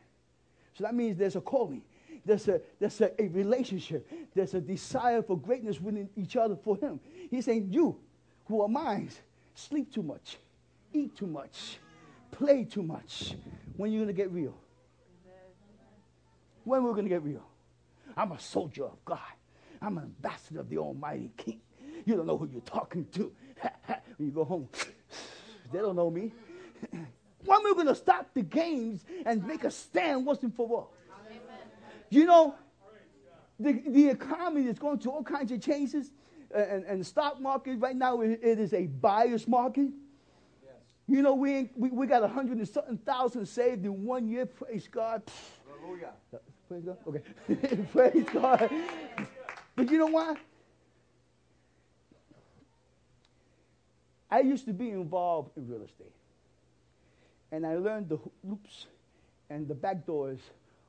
So 0.73 0.85
that 0.85 0.95
means 0.95 1.19
there's 1.19 1.37
a 1.37 1.43
calling. 1.43 1.83
There's 2.25 2.49
a, 2.49 2.63
there's 2.79 2.99
a, 3.03 3.23
a 3.23 3.29
relationship. 3.29 4.11
There's 4.35 4.55
a 4.55 4.61
desire 4.63 5.23
for 5.23 5.37
greatness 5.37 5.79
within 5.79 6.09
each 6.17 6.37
other 6.37 6.57
for 6.57 6.77
him. 6.79 7.01
He's 7.31 7.45
saying, 7.45 7.69
you 7.71 7.99
who 8.47 8.63
are 8.63 8.69
mine, 8.69 9.11
sleep 9.55 9.93
too 9.93 10.03
much, 10.03 10.39
eat 10.95 11.15
too 11.15 11.27
much, 11.27 11.79
play 12.31 12.65
too 12.65 12.83
much. 12.83 13.35
When 13.77 13.91
are 13.91 13.93
you 13.93 13.99
going 13.99 14.09
to 14.09 14.15
get 14.15 14.31
real? 14.31 14.55
When 16.67 16.83
we're 16.83 16.95
going 16.95 17.05
to 17.05 17.09
get 17.09 17.23
real? 17.23 17.47
I'm 18.17 18.33
a 18.33 18.41
soldier 18.41 18.87
of 18.87 19.05
God. 19.05 19.21
I'm 19.81 19.99
an 19.99 20.05
ambassador 20.05 20.59
of 20.59 20.69
the 20.69 20.79
Almighty 20.79 21.31
King. 21.37 21.61
You 22.05 22.17
don't 22.17 22.27
know 22.27 22.37
who 22.37 22.49
you're 22.51 22.61
talking 22.63 23.07
to. 23.13 23.31
when 24.17 24.27
you 24.27 24.31
go 24.33 24.43
home, 24.43 24.69
they 25.73 25.79
don't 25.79 25.95
know 25.95 26.11
me. 26.11 26.33
when 26.93 27.63
we're 27.63 27.75
going 27.75 27.87
to 27.87 27.95
stop 27.95 28.35
the 28.35 28.43
games 28.43 29.05
and 29.25 29.47
make 29.47 29.63
a 29.63 29.71
stand 29.71 30.27
once 30.27 30.43
and 30.43 30.53
for 30.53 30.69
all? 30.69 30.93
You 32.11 32.25
know, 32.25 32.57
the, 33.61 33.81
the 33.87 34.09
economy 34.09 34.67
is 34.67 34.77
going 34.77 34.99
through 34.99 35.13
all 35.13 35.23
kinds 35.23 35.53
of 35.53 35.61
changes. 35.61 36.11
Uh, 36.53 36.59
and, 36.59 36.85
and 36.85 37.01
the 37.01 37.05
stock 37.05 37.41
market 37.41 37.79
right 37.79 37.95
now, 37.95 38.23
it, 38.23 38.41
it 38.43 38.59
is 38.59 38.75
a 38.75 38.87
buyer's 38.87 39.47
market. 39.47 39.91
Yes. 40.65 40.75
You 41.07 41.23
know, 41.23 41.35
we, 41.35 41.71
we, 41.77 41.91
we 41.91 42.07
got 42.09 42.25
a 42.25 42.29
hundred 42.29 42.59
and 42.59 42.69
something 42.69 42.99
thousand 42.99 43.47
saved 43.47 43.85
in 43.85 44.05
one 44.05 44.27
year. 44.27 44.47
Praise 44.47 44.89
God. 44.89 45.23
Hallelujah. 45.87 46.13
Praise 46.69 46.83
God. 46.85 46.97
Okay. 47.07 47.77
Praise 47.93 48.27
God. 48.33 48.71
But 49.77 49.91
you 49.91 49.99
know 49.99 50.07
what? 50.07 50.37
I 54.31 54.41
used 54.41 54.67
to 54.67 54.73
be 54.73 54.91
involved 54.91 55.51
in 55.57 55.69
real 55.69 55.83
estate. 55.83 56.13
And 57.53 57.65
I 57.65 57.77
learned 57.77 58.09
the 58.09 58.19
loops 58.43 58.87
and 59.51 59.69
the 59.69 59.75
back 59.75 60.05
doors 60.05 60.41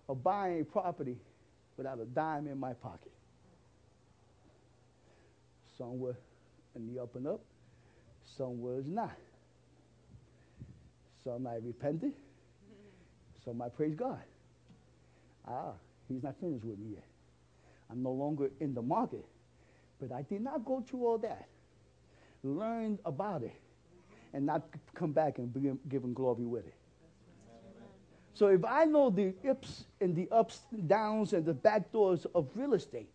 of 0.09 0.23
buying 0.23 0.65
property 0.65 1.17
without 1.75 1.99
a 1.99 2.05
dime 2.05 2.47
in 2.47 2.57
my 2.57 2.73
pocket. 2.73 3.11
Some 5.77 5.99
were 5.99 6.17
in 6.75 6.91
the 6.91 7.01
up 7.01 7.15
and 7.15 7.27
up, 7.27 7.41
some 8.37 8.59
was 8.59 8.85
not. 8.87 9.15
Some 11.23 11.45
I 11.45 11.55
repented, 11.55 12.13
some 13.45 13.61
I 13.61 13.69
praise 13.69 13.93
God. 13.93 14.21
Ah, 15.47 15.73
he's 16.07 16.23
not 16.23 16.35
finished 16.39 16.65
with 16.65 16.77
me 16.77 16.95
yet. 16.95 17.05
I'm 17.89 18.03
no 18.03 18.11
longer 18.11 18.49
in 18.59 18.73
the 18.73 18.81
market. 18.81 19.25
But 19.99 20.11
I 20.11 20.21
did 20.23 20.41
not 20.41 20.65
go 20.65 20.81
through 20.81 21.05
all 21.05 21.17
that. 21.19 21.47
Learn 22.43 22.99
about 23.05 23.43
it 23.43 23.55
and 24.33 24.45
not 24.45 24.63
come 24.93 25.11
back 25.11 25.37
and 25.37 25.51
begin, 25.53 25.79
give 25.89 26.03
him 26.03 26.13
glory 26.13 26.45
with 26.45 26.67
it. 26.67 26.75
So 28.33 28.47
if 28.47 28.63
I 28.63 28.85
know 28.85 29.09
the 29.09 29.33
ups 29.49 29.85
and 29.99 30.15
the 30.15 30.27
ups 30.31 30.59
and 30.71 30.87
downs 30.87 31.33
and 31.33 31.43
the 31.43 31.53
back 31.53 31.91
doors 31.91 32.27
of 32.35 32.47
real 32.53 32.75
estate, 32.75 33.09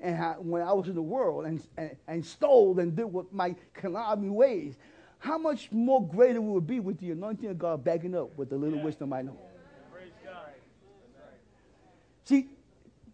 and 0.00 0.14
how, 0.14 0.34
when 0.34 0.60
I 0.60 0.72
was 0.74 0.88
in 0.88 0.94
the 0.94 1.00
world 1.00 1.46
and, 1.46 1.62
and, 1.78 1.96
and 2.06 2.24
stole 2.24 2.78
and 2.78 2.94
did 2.94 3.06
what 3.06 3.32
my 3.32 3.54
conniving 3.72 4.34
ways, 4.34 4.76
how 5.18 5.38
much 5.38 5.72
more 5.72 6.06
greater 6.06 6.40
it 6.40 6.66
be 6.66 6.80
with 6.80 6.98
the 6.98 7.12
anointing 7.12 7.48
of 7.48 7.58
God 7.58 7.82
backing 7.82 8.14
up 8.14 8.36
with 8.36 8.50
the 8.50 8.56
little 8.56 8.78
yeah. 8.78 8.84
wisdom 8.84 9.14
I 9.14 9.22
know? 9.22 9.38
See, 12.26 12.48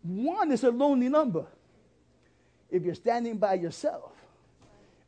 one 0.03 0.51
is 0.51 0.65
a 0.65 0.71
lonely 0.71 1.09
number. 1.09 1.45
If 2.71 2.83
you're 2.83 2.95
standing 2.95 3.37
by 3.37 3.55
yourself 3.55 4.13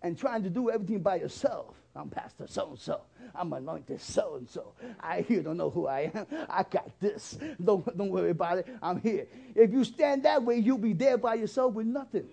and 0.02 0.16
trying 0.18 0.42
to 0.42 0.50
do 0.50 0.70
everything 0.70 1.00
by 1.00 1.16
yourself, 1.16 1.74
I'm 1.96 2.10
Pastor 2.10 2.46
so 2.46 2.70
and 2.70 2.78
so. 2.78 3.00
I'm 3.34 3.52
anointed 3.52 4.00
so 4.00 4.34
and 4.36 4.48
so. 4.48 4.74
I 5.00 5.22
here 5.22 5.42
don't 5.42 5.56
know 5.56 5.70
who 5.70 5.86
I 5.86 6.12
am. 6.14 6.26
I 6.50 6.64
got 6.64 6.90
this. 7.00 7.38
Don't, 7.64 7.84
don't 7.96 8.10
worry 8.10 8.30
about 8.30 8.58
it. 8.58 8.68
I'm 8.82 9.00
here. 9.00 9.26
If 9.54 9.72
you 9.72 9.84
stand 9.84 10.24
that 10.24 10.42
way, 10.42 10.58
you'll 10.58 10.76
be 10.76 10.92
there 10.92 11.16
by 11.16 11.34
yourself 11.34 11.72
with 11.72 11.86
nothing. 11.86 12.28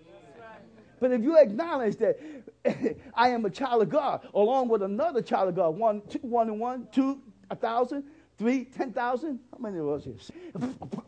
But 1.00 1.12
if 1.12 1.22
you 1.22 1.38
acknowledge 1.38 1.96
that 1.98 2.20
I 3.16 3.30
am 3.30 3.46
a 3.46 3.50
child 3.50 3.82
of 3.84 3.90
God, 3.90 4.28
along 4.34 4.68
with 4.68 4.84
another 4.84 5.22
child 5.22 5.50
of 5.50 5.56
God, 5.56 5.78
one, 5.78 6.02
two, 6.10 6.20
one 6.20 6.50
and 6.50 6.60
one, 6.60 6.88
two, 6.92 7.22
a 7.50 7.56
thousand, 7.56 8.04
Three, 8.42 8.66
ten 8.66 8.92
thousand? 8.92 9.40
How 9.52 9.60
many 9.60 9.78
of 9.78 9.88
us 9.88 10.08
is? 10.08 10.32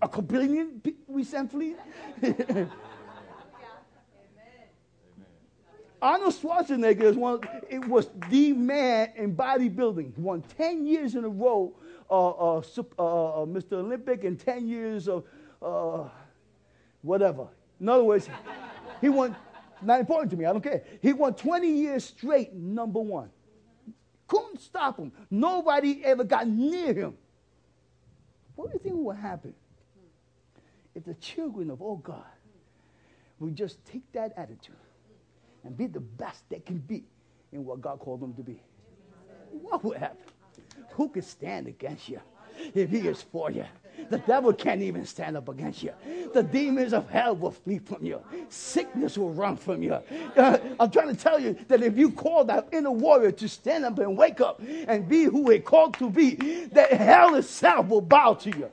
A, 0.03 0.21
billion 0.21 0.79
we 1.07 1.23
sent 1.23 1.49
fleet? 1.49 1.77
Amen. 2.23 2.69
Arnold 5.99 6.35
Schwarzenegger 6.35 7.05
is 7.05 7.15
one. 7.15 7.39
It 7.67 7.87
was 7.87 8.11
the 8.29 8.53
man 8.53 9.13
in 9.15 9.35
bodybuilding. 9.35 10.13
He 10.13 10.21
won 10.21 10.43
ten 10.43 10.85
years 10.85 11.15
in 11.15 11.23
a 11.23 11.27
row, 11.27 11.73
uh, 12.07 12.29
uh, 12.29 12.57
uh, 12.59 12.61
uh 12.99 13.45
Mr. 13.47 13.73
Olympic, 13.73 14.25
and 14.25 14.39
ten 14.39 14.67
years 14.67 15.07
of 15.07 15.23
uh, 15.59 16.07
whatever. 17.01 17.47
In 17.79 17.89
other 17.89 18.03
words, 18.03 18.29
he 19.01 19.09
won. 19.09 19.35
Not 19.81 19.99
important 20.01 20.29
to 20.29 20.37
me. 20.37 20.45
I 20.45 20.51
don't 20.51 20.61
care. 20.61 20.83
He 21.01 21.13
won 21.13 21.33
twenty 21.33 21.71
years 21.71 22.05
straight, 22.05 22.53
number 22.53 22.99
one. 22.99 23.31
Couldn't 24.27 24.61
stop 24.61 24.99
him. 24.99 25.11
Nobody 25.31 26.05
ever 26.05 26.23
got 26.23 26.47
near 26.47 26.93
him. 26.93 27.17
What 28.55 28.67
do 28.67 28.73
you 28.73 28.79
think 28.79 28.95
will 28.95 29.13
happen 29.13 29.53
if 30.95 31.03
the 31.03 31.15
children 31.15 31.69
of 31.69 31.81
all 31.81 31.97
God 31.97 32.23
will 33.39 33.49
just 33.49 33.83
take 33.85 34.09
that 34.13 34.33
attitude 34.37 34.75
and 35.63 35.75
be 35.75 35.87
the 35.87 35.99
best 35.99 36.43
they 36.49 36.59
can 36.59 36.77
be 36.77 37.03
in 37.51 37.65
what 37.65 37.81
God 37.81 37.99
called 37.99 38.21
them 38.21 38.33
to 38.35 38.43
be? 38.43 38.61
What 39.51 39.83
will 39.83 39.97
happen? 39.97 40.17
Who 40.91 41.09
can 41.09 41.21
stand 41.21 41.67
against 41.67 42.09
you 42.09 42.19
if 42.73 42.89
He 42.89 43.07
is 43.07 43.21
for 43.21 43.49
you? 43.51 43.65
The 44.09 44.17
devil 44.19 44.53
can't 44.53 44.81
even 44.81 45.05
stand 45.05 45.37
up 45.37 45.49
against 45.49 45.83
you. 45.83 45.93
The 46.33 46.43
demons 46.43 46.93
of 46.93 47.09
hell 47.09 47.35
will 47.35 47.51
flee 47.51 47.79
from 47.79 48.05
you. 48.05 48.21
Sickness 48.49 49.17
will 49.17 49.33
run 49.33 49.57
from 49.57 49.81
you. 49.81 49.93
Uh, 50.35 50.57
I'm 50.79 50.91
trying 50.91 51.09
to 51.09 51.15
tell 51.15 51.39
you 51.39 51.57
that 51.67 51.81
if 51.81 51.97
you 51.97 52.11
call 52.11 52.43
that 52.45 52.67
inner 52.71 52.91
warrior 52.91 53.31
to 53.31 53.49
stand 53.49 53.85
up 53.85 53.99
and 53.99 54.17
wake 54.17 54.41
up 54.41 54.61
and 54.87 55.07
be 55.07 55.23
who 55.23 55.49
he 55.49 55.59
called 55.59 55.97
to 55.99 56.09
be, 56.09 56.35
that 56.71 56.93
hell 56.93 57.35
itself 57.35 57.87
will 57.87 58.01
bow 58.01 58.33
to 58.35 58.49
you. 58.49 58.71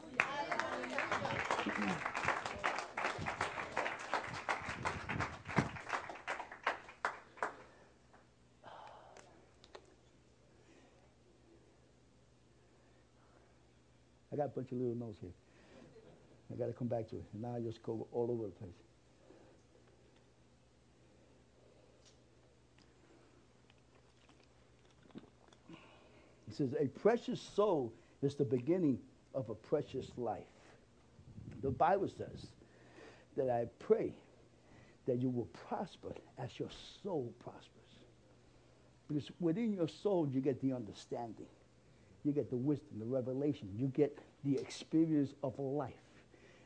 Got 14.40 14.46
a 14.46 14.48
bunch 14.48 14.72
of 14.72 14.78
little 14.78 14.94
notes 14.94 15.18
here. 15.20 15.32
I 16.50 16.56
got 16.56 16.66
to 16.68 16.72
come 16.72 16.88
back 16.88 17.10
to 17.10 17.16
it. 17.16 17.24
Now 17.34 17.56
I 17.56 17.60
just 17.60 17.82
go 17.82 18.06
all 18.10 18.30
over 18.30 18.44
the 18.44 18.52
place. 18.52 18.70
He 26.48 26.54
says, 26.54 26.74
A 26.80 26.86
precious 26.86 27.38
soul 27.38 27.92
is 28.22 28.34
the 28.34 28.46
beginning 28.46 28.98
of 29.34 29.50
a 29.50 29.54
precious 29.54 30.06
life. 30.16 30.40
The 31.60 31.70
Bible 31.70 32.08
says 32.08 32.46
that 33.36 33.50
I 33.50 33.66
pray 33.78 34.14
that 35.06 35.20
you 35.20 35.28
will 35.28 35.50
prosper 35.68 36.14
as 36.38 36.58
your 36.58 36.70
soul 37.02 37.30
prospers. 37.44 37.66
Because 39.06 39.30
within 39.38 39.74
your 39.74 39.88
soul, 39.88 40.26
you 40.32 40.40
get 40.40 40.62
the 40.62 40.72
understanding, 40.72 41.46
you 42.24 42.32
get 42.32 42.48
the 42.48 42.56
wisdom, 42.56 42.98
the 42.98 43.04
revelation, 43.04 43.68
you 43.76 43.88
get 43.88 44.18
the 44.44 44.56
experience 44.58 45.34
of 45.42 45.58
life. 45.58 45.92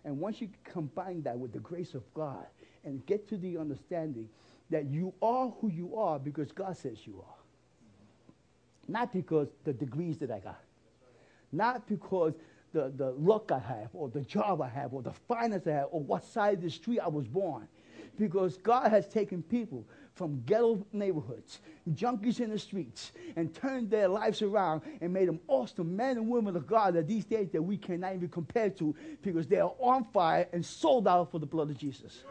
And 0.05 0.19
once 0.21 0.41
you 0.41 0.49
combine 0.65 1.23
that 1.23 1.39
with 1.39 1.53
the 1.53 1.61
grace 1.61 1.95
of 1.95 2.03
God 2.15 2.47
and 2.85 3.05
get 3.07 3.29
to 3.29 3.37
the 3.37 3.57
understanding 3.57 4.29
that 4.71 4.87
you 4.87 5.15
are 5.23 5.53
who 5.61 5.71
you 5.71 5.97
are 5.97 6.19
because 6.19 6.53
God 6.53 6.77
says 6.77 6.99
you 7.07 7.23
are, 7.27 7.35
not 8.87 9.13
because 9.13 9.49
the 9.65 9.73
degrees 9.73 10.19
that 10.19 10.31
I 10.31 10.41
got, 10.41 10.61
not 11.53 11.87
because 11.87 12.35
the, 12.73 12.93
the 12.97 13.13
luck 13.13 13.53
I 13.53 13.61
have, 13.61 13.91
or 13.95 14.09
the 14.09 14.21
job 14.21 14.61
I 14.61 14.69
have, 14.69 14.93
or 14.93 15.01
the 15.01 15.13
finance 15.13 15.67
I 15.67 15.73
have, 15.73 15.89
or 15.93 16.01
what 16.01 16.25
side 16.25 16.55
of 16.55 16.63
the 16.63 16.71
street 16.71 16.99
I 16.99 17.09
was 17.09 17.27
born. 17.27 17.69
Because 18.19 18.59
God 18.59 18.91
has 18.91 19.09
taken 19.09 19.43
people 19.43 19.87
from 20.15 20.43
ghetto 20.47 20.87
neighborhoods, 20.93 21.61
junkies 21.93 22.41
in 22.41 22.51
the 22.51 22.59
streets, 22.59 23.13
and 23.37 23.55
turned 23.55 23.91
their 23.91 24.09
lives 24.09 24.43
around 24.43 24.83
and 25.01 25.13
made 25.13 25.29
them 25.29 25.41
awesome 25.49 25.97
men 25.97 26.17
and 26.17 26.29
women 26.29 26.57
of 26.57 26.67
God 26.67 26.95
that 26.95 27.09
these 27.09 27.25
days 27.25 27.51
that 27.51 27.63
we 27.63 27.77
cannot 27.77 28.15
even 28.15 28.29
compare 28.29 28.71
to 28.71 28.95
because 29.23 29.47
they 29.47 29.59
are 29.59 29.73
on 29.81 30.05
fire 30.13 30.49
and 30.53 30.65
sold 30.65 31.09
out 31.09 31.31
for 31.31 31.41
the 31.41 31.47
blood 31.47 31.71
of 31.71 31.77
Jesus. 31.77 32.23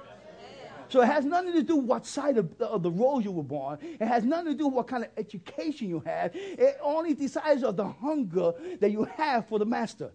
So 0.90 1.02
it 1.02 1.08
has 1.08 1.26
nothing 1.26 1.54
to 1.54 1.64
do 1.64 1.78
what 1.78 2.06
side 2.06 2.38
of 2.38 2.58
the, 2.58 2.68
of 2.68 2.84
the 2.84 2.92
road 2.92 3.24
you 3.24 3.32
were 3.32 3.44
born. 3.44 3.80
It 3.82 4.06
has 4.06 4.24
nothing 4.24 4.48
to 4.48 4.54
do 4.54 4.68
what 4.68 4.88
kind 4.88 5.04
of 5.04 5.10
education 5.18 5.90
you 5.90 6.02
have. 6.06 6.32
It 6.36 6.78
only 6.82 7.16
decides 7.16 7.64
of 7.64 7.78
the 7.78 7.88
hunger 7.88 8.54
that 8.80 8.92
you 8.92 9.06
have 9.06 9.48
for 9.48 9.60
the 9.60 9.66
master. 9.66 10.12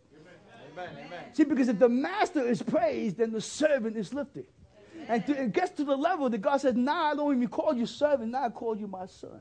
Amen. 0.72 0.90
Amen. 1.06 1.24
See, 1.32 1.44
because 1.44 1.68
if 1.68 1.78
the 1.78 1.88
master 1.88 2.46
is 2.46 2.62
praised, 2.62 3.16
then 3.16 3.32
the 3.32 3.40
servant 3.40 3.96
is 3.96 4.14
lifted. 4.14 4.46
And 5.08 5.26
to, 5.26 5.42
it 5.42 5.52
gets 5.52 5.72
to 5.72 5.84
the 5.84 5.96
level 5.96 6.28
that 6.28 6.38
God 6.38 6.58
says, 6.58 6.74
now 6.74 7.12
I 7.12 7.14
don't 7.14 7.34
even 7.34 7.48
call 7.48 7.74
you 7.74 7.86
servant, 7.86 8.30
now 8.30 8.44
I 8.44 8.50
call 8.50 8.76
you 8.76 8.86
my 8.86 9.06
son. 9.06 9.40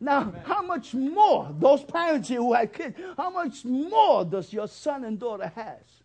Now, 0.00 0.32
how 0.44 0.62
much 0.62 0.94
more 0.94 1.54
those 1.58 1.84
parents 1.84 2.28
here 2.28 2.38
who 2.38 2.52
have 2.54 2.72
kids, 2.72 2.96
how 3.16 3.30
much 3.30 3.64
more 3.64 4.24
does 4.24 4.52
your 4.52 4.66
son 4.66 5.04
and 5.04 5.18
daughter 5.18 5.52
has? 5.54 6.01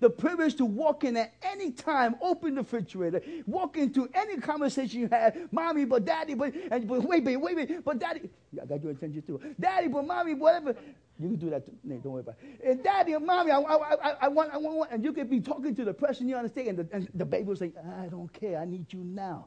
The 0.00 0.10
privilege 0.10 0.54
to 0.56 0.64
walk 0.64 1.04
in 1.04 1.16
at 1.16 1.34
any 1.42 1.70
time, 1.70 2.16
open 2.20 2.54
the 2.54 2.62
refrigerator, 2.62 3.20
walk 3.46 3.76
into 3.76 4.08
any 4.14 4.36
conversation 4.36 5.00
you 5.00 5.08
have, 5.08 5.36
mommy, 5.50 5.84
but 5.84 6.04
daddy, 6.04 6.34
but, 6.34 6.54
and, 6.70 6.86
but 6.86 7.02
wait, 7.02 7.24
wait, 7.24 7.36
wait, 7.36 7.56
wait, 7.56 7.84
but 7.84 7.98
daddy, 7.98 8.28
I 8.60 8.66
got 8.66 8.82
your 8.82 8.92
attention 8.92 9.22
too. 9.22 9.40
Daddy, 9.58 9.88
but 9.88 10.06
mommy, 10.06 10.34
whatever. 10.34 10.74
You 11.20 11.30
can 11.30 11.36
do 11.36 11.50
that. 11.50 11.66
Too. 11.66 11.72
No, 11.82 11.96
don't 11.96 12.12
worry 12.12 12.20
about 12.20 12.36
it. 12.40 12.60
And 12.64 12.82
daddy 12.82 13.14
and 13.14 13.26
mommy, 13.26 13.50
I, 13.50 13.58
I, 13.58 13.94
I, 13.94 14.16
I, 14.22 14.28
want, 14.28 14.54
I 14.54 14.56
want, 14.56 14.92
and 14.92 15.04
you 15.04 15.12
can 15.12 15.26
be 15.26 15.40
talking 15.40 15.74
to 15.74 15.84
the 15.84 15.94
person 15.94 16.28
you 16.28 16.36
understand, 16.36 16.68
and 16.68 16.78
the, 16.78 16.88
and 16.94 17.08
the 17.14 17.24
baby 17.24 17.44
will 17.44 17.56
say, 17.56 17.72
I 18.00 18.06
don't 18.06 18.32
care, 18.32 18.58
I 18.58 18.64
need 18.64 18.92
you 18.92 19.00
now. 19.00 19.46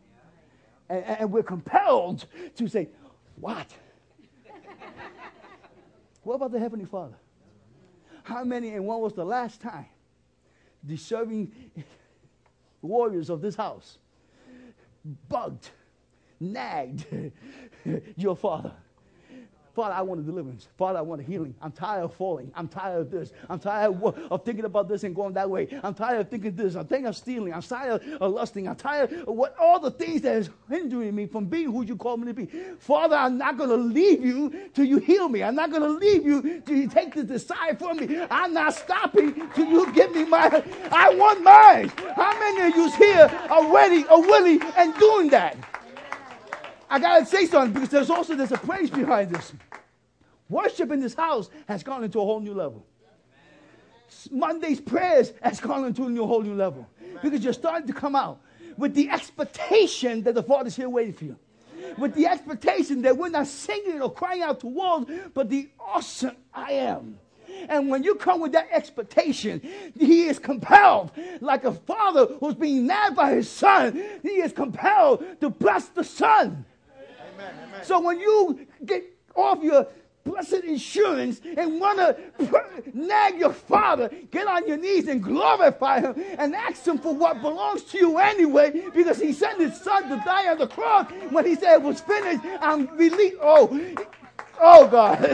And, 0.89 1.05
and 1.05 1.31
we're 1.31 1.43
compelled 1.43 2.25
to 2.57 2.67
say, 2.67 2.89
what? 3.37 3.67
what 6.23 6.35
about 6.35 6.51
the 6.51 6.59
Heavenly 6.59 6.85
Father? 6.85 7.15
How 8.23 8.43
many, 8.43 8.69
and 8.75 8.85
when 8.85 8.99
was 8.99 9.13
the 9.13 9.25
last 9.25 9.61
time 9.61 9.85
the 10.83 10.97
serving 10.97 11.51
warriors 12.81 13.29
of 13.29 13.41
this 13.41 13.55
house. 13.55 13.97
Bugged, 15.29 15.69
nagged. 16.39 17.05
Your 18.15 18.35
father. 18.35 18.73
Father, 19.73 19.93
I 19.93 20.01
want 20.01 20.19
a 20.19 20.23
deliverance. 20.23 20.67
Father, 20.77 20.99
I 20.99 21.01
want 21.01 21.21
a 21.21 21.23
healing. 21.23 21.55
I'm 21.61 21.71
tired 21.71 22.03
of 22.03 22.13
falling. 22.13 22.51
I'm 22.55 22.67
tired 22.67 22.99
of 22.99 23.11
this. 23.11 23.31
I'm 23.49 23.59
tired 23.59 23.93
of, 23.93 24.31
of 24.31 24.43
thinking 24.43 24.65
about 24.65 24.89
this 24.89 25.03
and 25.03 25.15
going 25.15 25.33
that 25.33 25.49
way. 25.49 25.67
I'm 25.81 25.93
tired 25.93 26.19
of 26.19 26.29
thinking 26.29 26.55
this. 26.55 26.75
I'm 26.75 26.85
thinking 26.87 27.07
of 27.07 27.15
stealing. 27.15 27.53
I'm 27.53 27.61
tired 27.61 28.01
of 28.19 28.33
lusting. 28.33 28.67
I'm 28.67 28.75
tired 28.75 29.13
of 29.13 29.27
what 29.33 29.55
all 29.57 29.79
the 29.79 29.91
things 29.91 30.21
that 30.23 30.35
is 30.35 30.49
hindering 30.69 31.15
me 31.15 31.25
from 31.25 31.45
being 31.45 31.71
who 31.71 31.83
you 31.83 31.95
call 31.95 32.17
me 32.17 32.27
to 32.27 32.33
be. 32.33 32.47
Father, 32.79 33.15
I'm 33.15 33.37
not 33.37 33.57
going 33.57 33.69
to 33.69 33.77
leave 33.77 34.25
you 34.25 34.69
till 34.73 34.85
you 34.85 34.97
heal 34.97 35.29
me. 35.29 35.41
I'm 35.41 35.55
not 35.55 35.71
going 35.71 35.83
to 35.83 35.89
leave 35.89 36.25
you 36.25 36.61
till 36.65 36.75
you 36.75 36.89
take 36.89 37.15
the 37.15 37.23
desire 37.23 37.75
from 37.75 37.97
me. 37.97 38.21
I'm 38.29 38.53
not 38.53 38.73
stopping 38.73 39.49
till 39.55 39.67
you 39.67 39.91
give 39.93 40.13
me 40.13 40.25
my. 40.25 40.63
I 40.91 41.13
want 41.15 41.43
mine. 41.43 41.91
How 42.15 42.37
many 42.39 42.69
of 42.69 42.75
you 42.75 42.91
here 42.91 43.31
are 43.49 43.73
ready, 43.73 44.05
are 44.07 44.19
willing, 44.19 44.61
and 44.75 44.93
doing 44.95 45.29
that? 45.29 45.55
I 46.91 46.99
gotta 46.99 47.25
say 47.25 47.45
something 47.45 47.71
because 47.71 47.87
there's 47.87 48.09
also 48.09 48.35
there's 48.35 48.51
a 48.51 48.57
praise 48.57 48.89
behind 48.89 49.33
this. 49.33 49.53
Worship 50.49 50.91
in 50.91 50.99
this 50.99 51.13
house 51.13 51.49
has 51.69 51.83
gone 51.83 52.03
into 52.03 52.19
a 52.19 52.25
whole 52.25 52.41
new 52.41 52.53
level. 52.53 52.85
Monday's 54.29 54.81
prayers 54.81 55.31
has 55.41 55.61
gone 55.61 55.85
into 55.85 56.03
a 56.03 56.09
new 56.09 56.25
whole 56.25 56.41
new 56.41 56.53
level 56.53 56.85
because 57.23 57.45
you're 57.45 57.53
starting 57.53 57.87
to 57.87 57.93
come 57.93 58.13
out 58.13 58.41
with 58.75 58.93
the 58.93 59.09
expectation 59.09 60.21
that 60.23 60.35
the 60.35 60.43
Father's 60.43 60.75
here 60.75 60.89
waiting 60.89 61.13
for 61.13 61.23
you. 61.23 61.37
With 61.97 62.13
the 62.13 62.27
expectation 62.27 63.03
that 63.03 63.17
we're 63.17 63.29
not 63.29 63.47
singing 63.47 64.01
or 64.01 64.11
crying 64.11 64.41
out 64.41 64.59
to 64.59 64.67
walls, 64.67 65.07
but 65.33 65.49
the 65.49 65.69
awesome 65.79 66.35
I 66.53 66.73
am. 66.73 67.17
And 67.69 67.89
when 67.89 68.03
you 68.03 68.15
come 68.15 68.41
with 68.41 68.51
that 68.51 68.67
expectation, 68.69 69.61
he 69.97 70.23
is 70.23 70.39
compelled, 70.39 71.11
like 71.39 71.63
a 71.63 71.71
father 71.71 72.25
who's 72.41 72.55
being 72.55 72.85
nagged 72.85 73.15
by 73.15 73.31
his 73.31 73.49
son, 73.49 73.93
he 74.23 74.41
is 74.41 74.51
compelled 74.51 75.23
to 75.39 75.49
bless 75.49 75.85
the 75.87 76.03
son. 76.03 76.65
So 77.83 77.99
when 77.99 78.19
you 78.19 78.67
get 78.85 79.03
off 79.35 79.63
your 79.63 79.87
blessed 80.23 80.63
insurance 80.65 81.41
and 81.57 81.79
want 81.79 81.97
to 81.97 82.15
nag 82.93 83.39
your 83.39 83.53
father, 83.53 84.09
get 84.29 84.47
on 84.47 84.67
your 84.67 84.77
knees 84.77 85.07
and 85.07 85.23
glorify 85.23 86.01
him 86.01 86.13
and 86.37 86.55
ask 86.55 86.85
him 86.85 86.97
for 86.97 87.13
what 87.13 87.41
belongs 87.41 87.83
to 87.83 87.97
you 87.97 88.17
anyway 88.17 88.83
because 88.93 89.19
he 89.19 89.33
sent 89.33 89.59
his 89.59 89.79
son 89.79 90.03
to 90.09 90.17
die 90.23 90.47
on 90.49 90.57
the 90.57 90.67
cross 90.67 91.09
when 91.29 91.45
he 91.45 91.55
said 91.55 91.73
it 91.73 91.81
was 91.81 92.01
finished. 92.01 92.41
I'm 92.61 92.87
released. 92.95 93.37
Oh, 93.41 93.95
oh 94.59 94.87
God. 94.87 95.19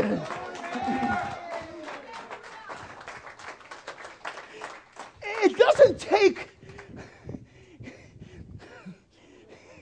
it 5.44 5.58
doesn't 5.58 6.00
take. 6.00 6.50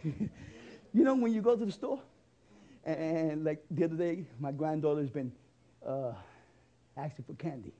you 0.03 1.03
know, 1.03 1.15
when 1.15 1.33
you 1.33 1.41
go 1.41 1.55
to 1.55 1.65
the 1.65 1.71
store, 1.71 1.99
and, 2.85 3.43
like 3.43 3.63
the 3.71 3.83
other 3.83 3.95
day, 3.95 4.25
my 4.39 4.51
granddaughter's 4.51 5.09
been 5.09 5.31
uh, 5.85 6.13
asking 6.97 7.25
for 7.25 7.33
candy. 7.33 7.73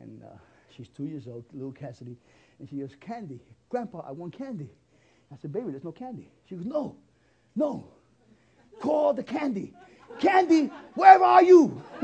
And 0.00 0.22
uh, 0.22 0.36
she's 0.74 0.88
two 0.88 1.06
years 1.06 1.26
old, 1.26 1.44
little 1.52 1.72
Cassidy. 1.72 2.16
And 2.58 2.68
she 2.68 2.76
goes, 2.76 2.94
Candy, 3.00 3.40
Grandpa, 3.68 4.04
I 4.06 4.12
want 4.12 4.36
candy. 4.36 4.68
I 5.32 5.36
said, 5.40 5.52
Baby, 5.52 5.70
there's 5.70 5.84
no 5.84 5.92
candy. 5.92 6.28
She 6.48 6.56
goes, 6.56 6.64
No, 6.64 6.96
no. 7.56 7.86
Call 8.80 9.14
the 9.14 9.22
candy. 9.22 9.72
Candy, 10.18 10.70
where 10.94 11.22
are 11.22 11.42
you? 11.42 11.82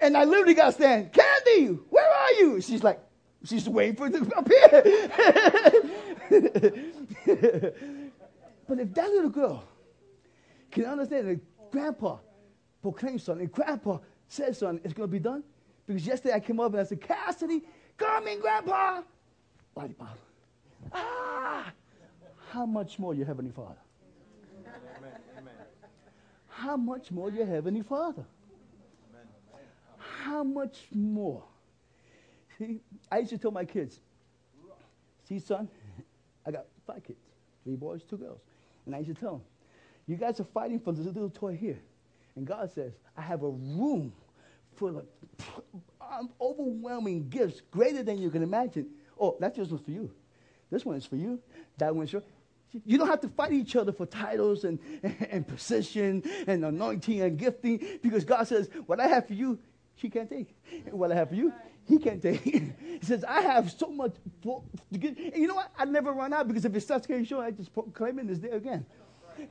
and 0.00 0.16
I 0.16 0.24
literally 0.24 0.54
got 0.54 0.66
to 0.66 0.72
stand, 0.72 1.12
Candy, 1.12 1.78
where 1.90 2.08
are 2.08 2.32
you? 2.34 2.60
She's 2.60 2.82
like, 2.84 3.00
She's 3.44 3.68
waiting 3.68 3.96
for 3.96 4.06
it 4.06 4.12
to 4.12 4.18
here. 4.18 4.32
but 8.68 8.78
if 8.80 8.94
that 8.94 9.10
little 9.10 9.30
girl 9.30 9.64
can 10.70 10.84
understand 10.84 11.28
that 11.28 11.70
grandpa 11.70 12.18
proclaimed 12.82 13.20
something, 13.20 13.44
and 13.44 13.52
grandpa 13.52 13.98
says 14.28 14.58
something, 14.58 14.80
it's 14.84 14.94
going 14.94 15.08
to 15.08 15.12
be 15.12 15.18
done. 15.18 15.44
Because 15.86 16.06
yesterday 16.06 16.34
I 16.34 16.40
came 16.40 16.58
up 16.58 16.72
and 16.72 16.80
I 16.80 16.84
said, 16.84 17.00
Cassidy, 17.00 17.62
come 17.96 18.26
in, 18.26 18.40
grandpa. 18.40 19.02
Ah, 20.92 21.72
how 22.50 22.66
much 22.66 22.98
more 22.98 23.14
your 23.14 23.26
heavenly 23.26 23.52
father? 23.52 23.76
How 26.48 26.76
much 26.76 27.10
more 27.12 27.30
your 27.30 27.46
heavenly 27.46 27.82
father? 27.82 28.24
How 29.98 30.42
much 30.42 30.86
more? 30.92 31.44
See, 32.58 32.80
I 33.10 33.18
used 33.18 33.30
to 33.30 33.38
tell 33.38 33.50
my 33.50 33.64
kids, 33.64 34.00
see, 35.28 35.38
son, 35.38 35.68
I 36.46 36.50
got 36.50 36.66
five 36.86 37.04
kids, 37.04 37.18
three 37.64 37.76
boys, 37.76 38.02
two 38.08 38.16
girls. 38.16 38.40
And 38.86 38.94
I 38.94 38.98
used 38.98 39.14
to 39.14 39.20
tell 39.20 39.32
them, 39.32 39.42
you 40.06 40.16
guys 40.16 40.40
are 40.40 40.44
fighting 40.44 40.80
for 40.80 40.92
this 40.92 41.06
little 41.06 41.30
toy 41.30 41.56
here. 41.56 41.78
And 42.36 42.46
God 42.46 42.72
says, 42.72 42.92
I 43.16 43.22
have 43.22 43.42
a 43.42 43.48
room 43.48 44.12
full 44.76 44.98
of 44.98 45.06
um, 46.00 46.30
overwhelming 46.40 47.28
gifts, 47.28 47.62
greater 47.70 48.02
than 48.02 48.18
you 48.18 48.30
can 48.30 48.42
imagine. 48.42 48.88
Oh, 49.18 49.36
that 49.40 49.56
just 49.56 49.70
was 49.70 49.80
for 49.80 49.90
you. 49.90 50.10
This 50.70 50.84
one 50.84 50.96
is 50.96 51.06
for 51.06 51.16
you. 51.16 51.40
That 51.78 51.94
one's 51.94 52.10
for 52.10 52.22
you 52.84 52.98
don't 52.98 53.08
have 53.08 53.20
to 53.22 53.28
fight 53.28 53.52
each 53.52 53.76
other 53.76 53.92
for 53.92 54.06
titles 54.06 54.64
and, 54.64 54.78
and 55.30 55.46
position 55.46 56.22
and 56.46 56.64
anointing 56.64 57.20
and 57.22 57.38
gifting 57.38 57.98
because 58.02 58.24
God 58.24 58.46
says, 58.48 58.68
What 58.86 59.00
I 59.00 59.06
have 59.06 59.26
for 59.26 59.34
you, 59.34 59.58
she 59.96 60.10
can't 60.10 60.28
take. 60.28 60.54
What 60.90 61.12
I 61.12 61.14
have 61.14 61.30
for 61.30 61.36
you, 61.36 61.52
he 61.86 61.98
can't 61.98 62.22
take. 62.22 62.46
It. 62.46 62.62
He 62.96 63.04
says, 63.04 63.24
I 63.24 63.42
have 63.42 63.70
so 63.70 63.88
much 63.88 64.14
to. 64.42 64.62
And 64.90 65.36
you 65.36 65.46
know 65.46 65.56
what? 65.56 65.70
I 65.78 65.84
never 65.84 66.12
run 66.12 66.32
out 66.32 66.48
because 66.48 66.64
if 66.64 66.74
it 66.74 66.80
starts 66.80 67.06
getting 67.06 67.26
short, 67.26 67.44
I 67.44 67.50
just 67.50 67.74
proclaim 67.74 68.18
it 68.18 68.30
is 68.30 68.40
there 68.40 68.54
again 68.54 68.86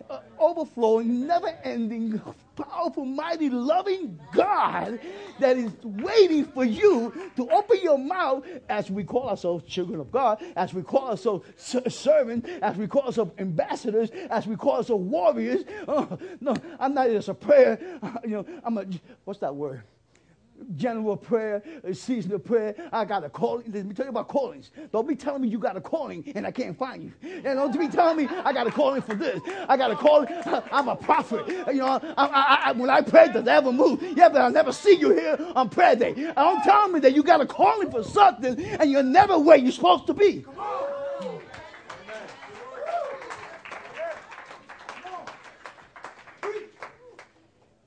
uh, 0.10 0.20
overflowing, 0.40 1.28
never 1.28 1.48
ending, 1.64 2.22
powerful, 2.56 3.06
mighty, 3.06 3.50
loving 3.50 4.20
God 4.34 5.00
that 5.40 5.58
is 5.58 5.72
waiting 5.84 6.46
for 6.46 6.64
you 6.64 7.32
to 7.36 7.50
open 7.50 7.80
your 7.82 7.98
mouth 7.98 8.46
as 8.70 8.90
we 8.90 9.04
call 9.04 9.30
ourselves 9.30 9.66
children 9.66 10.00
of 10.00 10.12
God, 10.12 10.44
as 10.56 10.74
we 10.74 10.82
call 10.82 11.10
ourselves 11.10 11.48
servants, 11.88 12.50
as 12.62 12.76
we 12.78 12.88
call 12.88 13.04
ourselves 13.04 13.32
ambassadors, 13.38 14.10
as 14.30 14.48
we 14.48 14.56
call 14.56 14.78
ourselves 14.78 15.04
warriors. 15.04 15.64
Oh, 15.88 16.18
no, 16.42 16.56
I'm 16.80 16.94
not 16.94 17.08
just 17.08 17.30
a 17.30 17.34
prayer. 17.34 17.80
You 18.24 18.30
know, 18.30 18.46
I'm 18.64 18.78
a, 18.78 18.86
what's 19.24 19.40
that 19.40 19.56
word? 19.56 19.84
General 20.76 21.18
prayer, 21.18 21.64
a 21.84 21.94
season 21.94 22.34
of 22.34 22.44
prayer. 22.44 22.76
I 22.92 23.06
got 23.06 23.24
a 23.24 23.30
calling. 23.30 23.72
Let 23.72 23.86
me 23.86 23.94
tell 23.94 24.06
you 24.06 24.10
about 24.10 24.28
callings. 24.28 24.72
Don't 24.92 25.08
be 25.08 25.16
telling 25.16 25.42
me 25.42 25.48
you 25.48 25.60
got 25.60 25.78
a 25.78 25.82
calling 25.82 26.24
and 26.36 26.46
I 26.46 26.52
can't 26.52 26.78
find 26.78 27.04
you. 27.04 27.14
And 27.22 27.44
don't 27.44 27.78
be 27.78 27.88
telling 27.88 28.18
me 28.18 28.28
I 28.28 28.54
got 28.54 28.68
a 28.68 28.72
calling 28.72 29.02
for 29.02 29.16
this. 29.16 29.42
I 29.68 29.78
got 29.78 29.92
a 29.92 29.96
calling. 29.96 30.28
I'm 30.72 30.88
a 30.88 30.96
prophet. 30.96 31.48
You 31.48 31.82
know, 31.82 31.86
I, 31.86 32.02
I, 32.18 32.62
I, 32.66 32.72
when 32.74 32.90
I 32.90 33.02
pray, 33.02 33.30
the 33.30 33.42
devil 33.42 33.72
move. 33.72 34.02
Yeah, 34.16 34.30
but 34.30 34.42
I'll 34.42 34.52
never 34.52 34.72
see 34.72 34.96
you 34.96 35.12
here 35.14 35.38
on 35.56 35.70
prayer 35.70 35.96
day. 35.96 36.14
don't 36.14 36.64
tell 36.64 36.88
me 36.88 37.00
that 37.02 37.14
you 37.14 37.24
got 37.24 37.42
a 37.42 37.46
calling 37.46 37.92
for 37.92 38.04
something 38.04 38.60
and 38.60 38.92
you're 38.92 39.04
never 39.04 39.38
where 39.38 39.58
you're 39.58 39.72
supposed 39.72 40.08
to 40.08 40.14
be. 40.14 40.46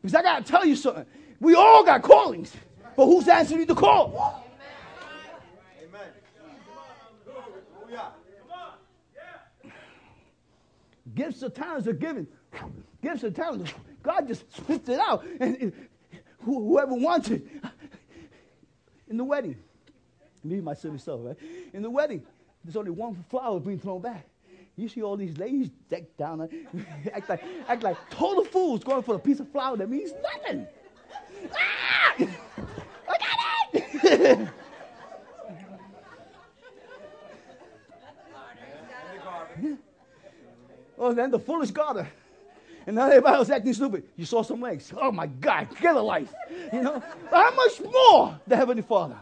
Because 0.01 0.15
I 0.15 0.23
got 0.23 0.47
to 0.47 0.51
tell 0.51 0.65
you 0.65 0.77
something. 0.77 1.05
We 1.41 1.55
all 1.55 1.85
got 1.85 2.03
callings, 2.03 2.53
but 2.97 3.07
who's 3.07 3.29
answering 3.29 3.67
the 3.67 3.75
call? 3.75 4.45
Amen. 5.83 6.01
Gifts 11.15 11.43
of 11.43 11.55
talents 11.55 11.87
are 11.87 11.93
given. 11.93 12.27
Gifts 13.03 13.23
of 13.23 13.35
talents. 13.35 13.73
God 14.03 14.27
just 14.27 14.53
spits 14.57 14.89
it 14.89 14.99
out. 14.99 15.25
And 15.41 15.73
whoever 16.45 16.95
wants 16.95 17.31
it. 17.31 17.47
In 19.09 19.17
the 19.17 19.25
wedding, 19.25 19.57
me, 20.45 20.61
my 20.61 20.75
silly 20.75 20.99
self, 20.99 21.21
right? 21.25 21.37
In 21.73 21.83
the 21.83 21.91
wedding, 21.91 22.23
there's 22.65 22.77
only 22.77 22.91
one 22.91 23.25
flower 23.31 23.59
being 23.61 23.79
thrown 23.79 24.03
back. 24.03 24.27
You 24.77 24.89
see 24.89 25.03
all 25.03 25.17
these 25.17 25.37
ladies 25.39 25.71
decked 25.89 26.17
down, 26.19 26.49
act 27.13 27.29
like, 27.29 27.43
act 27.67 27.83
like 27.83 27.97
total 28.11 28.45
fools 28.45 28.85
going 28.85 29.03
for 29.03 29.17
a 29.17 29.19
piece 29.19 29.41
of 29.41 29.51
flower 29.51 29.77
that 29.77 29.91
means 29.91 30.13
nothing. 30.23 30.67
Ah! 31.57 32.15
I 33.09 33.17
got 33.19 33.75
it! 33.75 34.49
oh, 40.99 41.13
then 41.13 41.31
the 41.31 41.39
foolish 41.39 41.71
got 41.71 41.97
her. 41.97 42.09
And 42.87 42.97
now 42.97 43.07
everybody 43.07 43.39
was 43.39 43.51
acting 43.51 43.75
stupid. 43.75 44.05
You 44.17 44.25
saw 44.25 44.43
some 44.43 44.61
legs. 44.63 44.93
Oh 44.97 45.13
my 45.13 45.27
God, 45.27 45.69
get 45.81 45.95
a 45.95 46.01
life. 46.01 46.33
You 46.73 46.83
know? 46.83 47.03
How 47.31 47.55
much 47.55 47.81
more 47.83 48.41
the 48.47 48.57
Heavenly 48.57 48.83
Father 48.83 49.19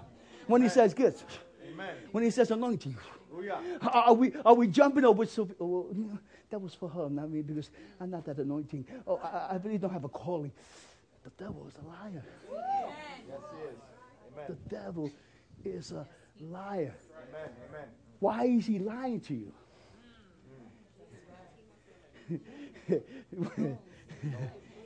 when 0.47 0.63
He 0.63 0.69
says 0.69 0.95
gifts? 0.95 1.25
When 2.13 2.23
He 2.23 2.31
says 2.31 2.51
anointing. 2.53 2.97
Are 3.83 4.15
we, 4.15 4.33
are 4.45 4.55
we 4.55 4.67
jumping 4.69 5.05
over? 5.05 5.27
So, 5.27 5.49
oh, 5.61 5.95
that 6.51 6.61
was 6.61 6.75
for 6.75 6.89
her, 6.89 7.11
not 7.11 7.29
me, 7.29 7.43
because 7.43 7.71
I'm 8.01 8.11
not 8.11 8.25
that 8.27 8.39
anointing. 8.39 8.87
Oh, 9.07 9.17
I, 9.23 9.55
I 9.55 9.61
really 9.63 9.79
don't 9.79 9.93
have 9.93 10.05
a 10.05 10.09
calling. 10.09 10.53
The 11.27 11.45
devil 11.45 11.67
is 11.67 11.75
a 11.75 11.89
liar. 11.89 12.23
Yes, 12.53 13.41
he 13.53 13.63
is. 13.65 13.79
Amen. 14.33 14.47
The 14.49 14.77
devil 14.77 15.11
is 15.65 15.91
a 15.91 16.07
liar. 16.41 16.95
Amen. 17.29 17.51
Amen. 17.69 17.89
Why 18.21 18.45
is 18.45 18.65
he 18.67 18.79
lying 18.79 19.21
to 19.23 19.35
you? 19.35 19.53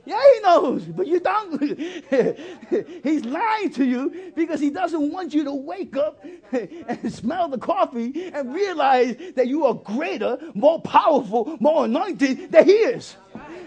yeah, 0.03 0.19
he 0.33 0.39
knows, 0.41 0.83
but 0.85 1.05
you 1.05 1.19
don't. 1.19 1.61
He's 3.03 3.23
lying 3.23 3.69
to 3.73 3.85
you 3.85 4.33
because 4.35 4.59
he 4.59 4.71
doesn't 4.71 5.11
want 5.11 5.35
you 5.35 5.43
to 5.43 5.53
wake 5.53 5.95
up 5.95 6.25
and 6.51 7.13
smell 7.13 7.49
the 7.49 7.59
coffee 7.59 8.31
and 8.33 8.51
realize 8.51 9.15
that 9.35 9.45
you 9.45 9.63
are 9.67 9.75
greater, 9.75 10.39
more 10.55 10.81
powerful, 10.81 11.55
more 11.59 11.85
anointed 11.85 12.51
than 12.51 12.65
he 12.65 12.73
is. 12.73 13.15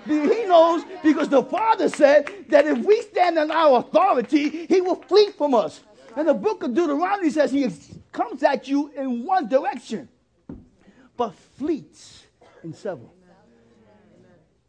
He 0.07 0.45
knows 0.45 0.85
because 1.03 1.29
the 1.29 1.43
Father 1.43 1.89
said 1.89 2.31
that 2.49 2.67
if 2.67 2.79
we 2.79 3.01
stand 3.03 3.39
in 3.39 3.51
our 3.51 3.79
authority, 3.79 4.67
He 4.67 4.81
will 4.81 4.97
flee 4.97 5.31
from 5.31 5.55
us. 5.55 5.81
And 6.17 6.29
the 6.29 6.35
book 6.35 6.63
of 6.63 6.75
Deuteronomy 6.75 7.31
says 7.31 7.51
He 7.53 7.69
comes 8.13 8.43
at 8.43 8.69
you 8.69 8.91
in 8.97 9.25
one 9.25 9.49
direction, 9.49 10.09
but 11.17 11.35
fleets 11.57 12.25
in 12.63 12.75
several. 12.75 13.15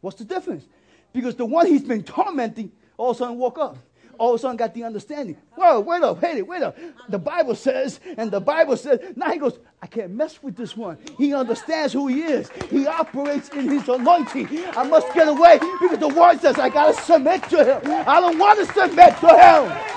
What's 0.00 0.18
the 0.18 0.24
difference? 0.24 0.64
Because 1.12 1.34
the 1.34 1.46
one 1.46 1.66
He's 1.66 1.84
been 1.84 2.02
tormenting 2.02 2.72
all 2.96 3.10
of 3.10 3.16
a 3.16 3.18
sudden 3.18 3.38
woke 3.38 3.58
up 3.58 3.76
all 4.18 4.34
of 4.34 4.36
a 4.36 4.38
sudden 4.38 4.56
got 4.56 4.74
the 4.74 4.84
understanding. 4.84 5.36
Whoa, 5.54 5.80
wait 5.80 6.02
up, 6.02 6.22
wait 6.22 6.36
it, 6.36 6.46
wait 6.46 6.62
up. 6.62 6.76
The 7.08 7.18
Bible 7.18 7.54
says, 7.54 8.00
and 8.16 8.30
the 8.30 8.40
Bible 8.40 8.76
says, 8.76 9.00
now 9.16 9.30
he 9.30 9.38
goes, 9.38 9.58
I 9.82 9.86
can't 9.86 10.12
mess 10.12 10.42
with 10.42 10.56
this 10.56 10.76
one. 10.76 10.98
He 11.18 11.34
understands 11.34 11.92
who 11.92 12.08
he 12.08 12.22
is. 12.22 12.50
He 12.70 12.86
operates 12.86 13.48
in 13.50 13.68
his 13.68 13.88
anointing. 13.88 14.48
I 14.76 14.84
must 14.84 15.12
get 15.14 15.28
away 15.28 15.58
because 15.80 15.98
the 15.98 16.08
word 16.08 16.40
says 16.40 16.58
I 16.58 16.68
gotta 16.68 16.94
submit 17.02 17.42
to 17.50 17.64
him. 17.64 18.04
I 18.06 18.20
don't 18.20 18.38
want 18.38 18.58
to 18.58 18.66
submit 18.66 19.16
to 19.18 19.28
him. 19.28 19.96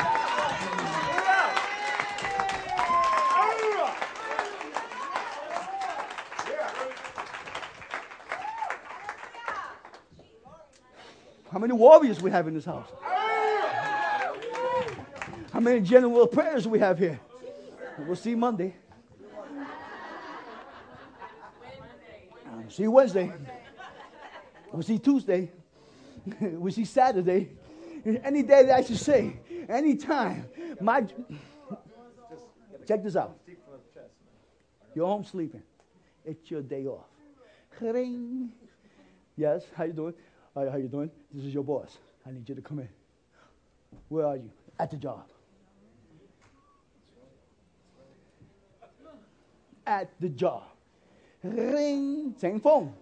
How 11.52 11.58
many 11.58 11.74
warriors 11.74 12.22
we 12.22 12.30
have 12.30 12.48
in 12.48 12.54
this 12.54 12.66
house? 12.66 12.88
How 15.52 15.60
many 15.60 15.82
general 15.82 16.28
prayers 16.28 16.68
we 16.68 16.80
have 16.80 17.00
here? 17.00 17.20
We'll 18.00 18.16
see 18.16 18.36
Monday. 18.36 18.76
We'll 22.54 22.70
see 22.70 22.88
Wednesday. 22.88 23.32
We'll 24.72 24.84
see 24.84 25.00
Tuesday. 25.00 25.52
we'll 26.42 26.72
see 26.72 26.86
Saturday. 26.86 27.50
Any 28.06 28.44
day 28.44 28.66
that 28.66 28.78
I 28.78 28.84
should 28.84 29.00
say, 29.00 29.40
anytime. 29.68 30.46
My 30.80 31.06
check 32.88 33.04
this 33.04 33.16
out. 33.16 33.38
You're 34.96 35.08
home 35.08 35.26
sleeping. 35.26 35.64
It's 36.26 36.50
your 36.50 36.62
day 36.62 36.86
off. 36.86 37.06
Ring. 37.82 38.52
Yes, 39.36 39.64
how 39.76 39.86
you 39.86 39.94
doing? 39.94 40.14
How 40.54 40.76
you 40.76 40.88
doing? 40.88 41.10
This 41.34 41.46
is 41.46 41.54
your 41.54 41.64
boss. 41.64 41.98
I 42.26 42.32
need 42.32 42.48
you 42.48 42.56
to 42.56 42.62
come 42.62 42.80
in. 42.80 42.90
Where 44.10 44.26
are 44.26 44.36
you? 44.36 44.52
At 44.78 44.92
the 44.92 44.98
job. 44.98 45.26
At 49.90 50.12
the 50.20 50.30
job. 50.30 50.64
Ring, 51.44 52.36
same 52.38 52.60
phone. 52.60 52.94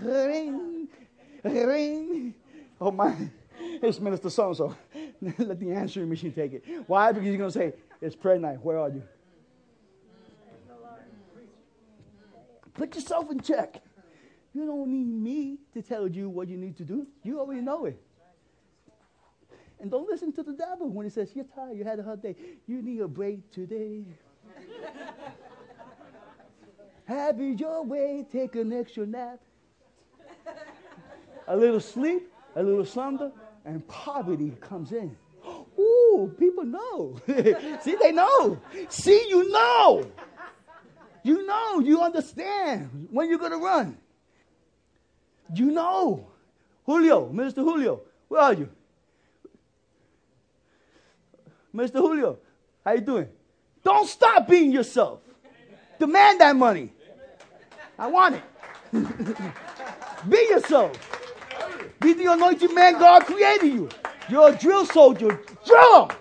Ring, 0.00 0.88
ring. 1.44 2.34
Oh 2.80 2.90
my, 2.90 3.14
it's 3.60 4.00
Minister 4.00 4.30
so 4.30 4.48
and 4.48 4.56
so. 4.56 4.76
Let 5.38 5.60
the 5.60 5.70
answering 5.70 6.08
machine 6.08 6.32
take 6.32 6.54
it. 6.54 6.64
Why? 6.88 7.12
Because 7.12 7.28
you're 7.28 7.38
going 7.38 7.52
to 7.52 7.58
say, 7.58 7.72
It's 8.00 8.16
prayer 8.16 8.38
night. 8.38 8.58
Where 8.62 8.78
are 8.78 8.88
you? 8.88 9.02
Put 12.74 12.96
yourself 12.96 13.30
in 13.30 13.38
check. 13.40 13.80
You 14.52 14.66
don't 14.66 14.88
need 14.88 15.06
me 15.06 15.58
to 15.72 15.82
tell 15.82 16.08
you 16.08 16.28
what 16.28 16.48
you 16.48 16.56
need 16.56 16.76
to 16.78 16.84
do. 16.84 17.06
You 17.22 17.38
already 17.38 17.60
know 17.60 17.86
it. 17.86 18.00
And 19.80 19.90
don't 19.90 20.08
listen 20.08 20.32
to 20.32 20.42
the 20.42 20.52
devil 20.52 20.88
when 20.88 21.06
he 21.06 21.10
says, 21.10 21.30
You're 21.34 21.44
tired, 21.44 21.76
you 21.78 21.84
had 21.84 22.00
a 22.00 22.02
hard 22.02 22.22
day. 22.22 22.34
You 22.66 22.82
need 22.82 23.00
a 23.00 23.08
break 23.08 23.52
today. 23.52 24.04
Have 27.06 27.40
it 27.40 27.60
your 27.60 27.84
way, 27.84 28.24
take 28.30 28.54
an 28.56 28.72
extra 28.72 29.06
nap. 29.06 29.40
a 31.46 31.56
little 31.56 31.80
sleep, 31.80 32.32
a 32.56 32.62
little 32.62 32.84
slumber, 32.84 33.30
and 33.64 33.86
poverty 33.88 34.52
comes 34.60 34.92
in. 34.92 35.16
Ooh, 35.78 36.34
people 36.38 36.64
know. 36.64 37.20
See, 37.82 37.96
they 38.00 38.12
know. 38.12 38.58
See, 38.88 39.26
you 39.28 39.50
know. 39.50 40.10
You 41.22 41.46
know, 41.46 41.80
you 41.80 42.00
understand 42.02 43.08
when 43.10 43.28
you're 43.28 43.38
going 43.38 43.52
to 43.52 43.58
run. 43.58 43.96
You 45.54 45.70
know. 45.70 46.28
Julio, 46.84 47.30
Mr. 47.30 47.56
Julio, 47.56 48.02
where 48.28 48.42
are 48.42 48.52
you? 48.52 48.68
Mr. 51.74 51.94
Julio, 51.94 52.38
how 52.84 52.92
you 52.92 53.00
doing? 53.00 53.28
Don't 53.82 54.06
stop 54.06 54.46
being 54.46 54.70
yourself. 54.70 55.20
Demand 55.98 56.40
that 56.40 56.56
money. 56.56 56.92
I 57.98 58.06
want 58.06 58.36
it. 58.36 58.42
Be 60.28 60.36
yourself. 60.50 60.92
Be 62.00 62.12
the 62.14 62.32
anointed 62.32 62.74
man 62.74 62.94
God 62.94 63.24
created 63.24 63.72
you. 63.72 63.88
You're 64.28 64.50
a 64.50 64.56
drill 64.56 64.86
soldier. 64.86 65.40
Drill 65.66 66.06
them. 66.06 66.16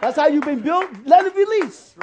That's 0.00 0.16
how 0.16 0.28
you've 0.28 0.44
been 0.44 0.60
built. 0.60 0.90
Let 1.04 1.26
it 1.26 1.34
release. 1.34 1.94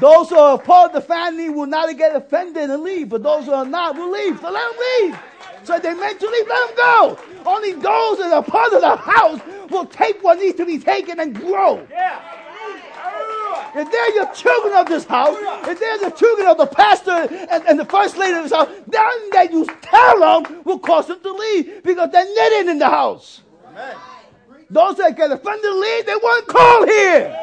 Those 0.00 0.30
who 0.30 0.36
are 0.36 0.58
part 0.58 0.94
of 0.94 1.02
the 1.02 1.06
family 1.06 1.48
will 1.48 1.66
not 1.66 1.96
get 1.96 2.16
offended 2.16 2.70
and 2.70 2.82
leave, 2.82 3.08
but 3.08 3.22
those 3.22 3.44
who 3.44 3.52
are 3.52 3.64
not 3.64 3.96
will 3.96 4.10
leave. 4.10 4.40
So 4.40 4.50
let 4.50 4.70
them 4.70 4.84
leave. 5.00 5.18
So 5.62 5.78
they 5.78 5.94
meant 5.94 6.20
to 6.20 6.26
leave, 6.28 6.46
let 6.48 6.68
them 6.68 6.76
go. 6.76 7.18
Only 7.46 7.72
those 7.72 8.18
that 8.18 8.32
are 8.32 8.42
part 8.42 8.72
of 8.72 8.80
the 8.80 8.96
house 8.96 9.40
will 9.70 9.86
take 9.86 10.22
what 10.22 10.38
needs 10.38 10.56
to 10.56 10.66
be 10.66 10.78
taken 10.78 11.20
and 11.20 11.34
grow. 11.34 11.86
Yeah. 11.90 12.20
If 13.76 13.90
they're 13.90 14.14
your 14.14 14.32
children 14.32 14.74
of 14.74 14.86
this 14.86 15.04
house, 15.04 15.36
if 15.66 15.80
they're 15.80 15.98
the 15.98 16.10
children 16.10 16.46
of 16.46 16.58
the 16.58 16.66
pastor 16.66 17.10
and, 17.10 17.64
and 17.66 17.78
the 17.78 17.84
first 17.84 18.16
lady 18.16 18.36
of 18.36 18.44
this 18.44 18.52
house, 18.52 18.68
then 18.86 19.30
that 19.32 19.48
you 19.50 19.66
tell 19.82 20.20
them 20.20 20.62
will 20.64 20.78
cause 20.78 21.08
them 21.08 21.20
to 21.20 21.32
leave 21.32 21.82
because 21.82 22.10
they're 22.12 22.24
knitted 22.24 22.68
in 22.68 22.78
the 22.78 22.88
house. 22.88 23.42
Amen. 23.68 23.96
Those 24.70 24.96
that 24.98 25.16
get 25.16 25.32
offended 25.32 25.62
to 25.62 25.74
leave, 25.74 26.06
they 26.06 26.14
weren't 26.14 26.46
called 26.46 26.88
here. 26.88 27.36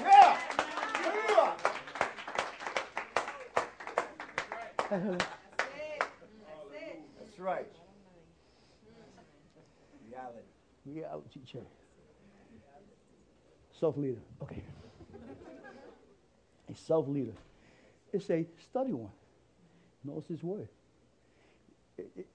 Yeah. 0.00 0.38
That's 7.18 7.38
right. 7.38 7.66
Reality. 10.08 10.46
Reality 10.86 11.40
check. 11.46 11.62
Self 13.80 13.96
leader. 13.96 14.20
Okay. 14.42 14.62
A 16.72 16.76
self 16.76 17.08
leader. 17.08 17.34
It's 18.12 18.30
a 18.30 18.46
study 18.70 18.92
one. 18.92 19.12
Knows 20.04 20.26
his 20.26 20.42
word. 20.42 20.68
It- 21.98 22.10
it- 22.16 22.28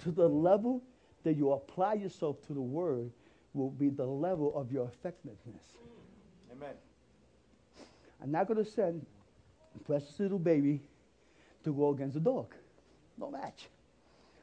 to 0.00 0.10
the 0.10 0.28
level 0.28 0.82
that 1.22 1.34
you 1.34 1.52
apply 1.52 1.94
yourself 1.94 2.40
to 2.46 2.54
the 2.54 2.60
word 2.60 3.10
will 3.54 3.70
be 3.70 3.88
the 3.88 4.06
level 4.06 4.54
of 4.56 4.72
your 4.72 4.86
effectiveness. 4.88 5.76
Amen. 6.50 6.74
I'm 8.20 8.30
not 8.30 8.46
going 8.46 8.62
to 8.62 8.70
send 8.70 9.04
a 9.74 9.78
precious 9.80 10.18
little 10.18 10.38
baby 10.38 10.80
to 11.64 11.72
go 11.72 11.90
against 11.90 12.16
a 12.16 12.20
dog. 12.20 12.54
No 13.18 13.30
match. 13.30 13.68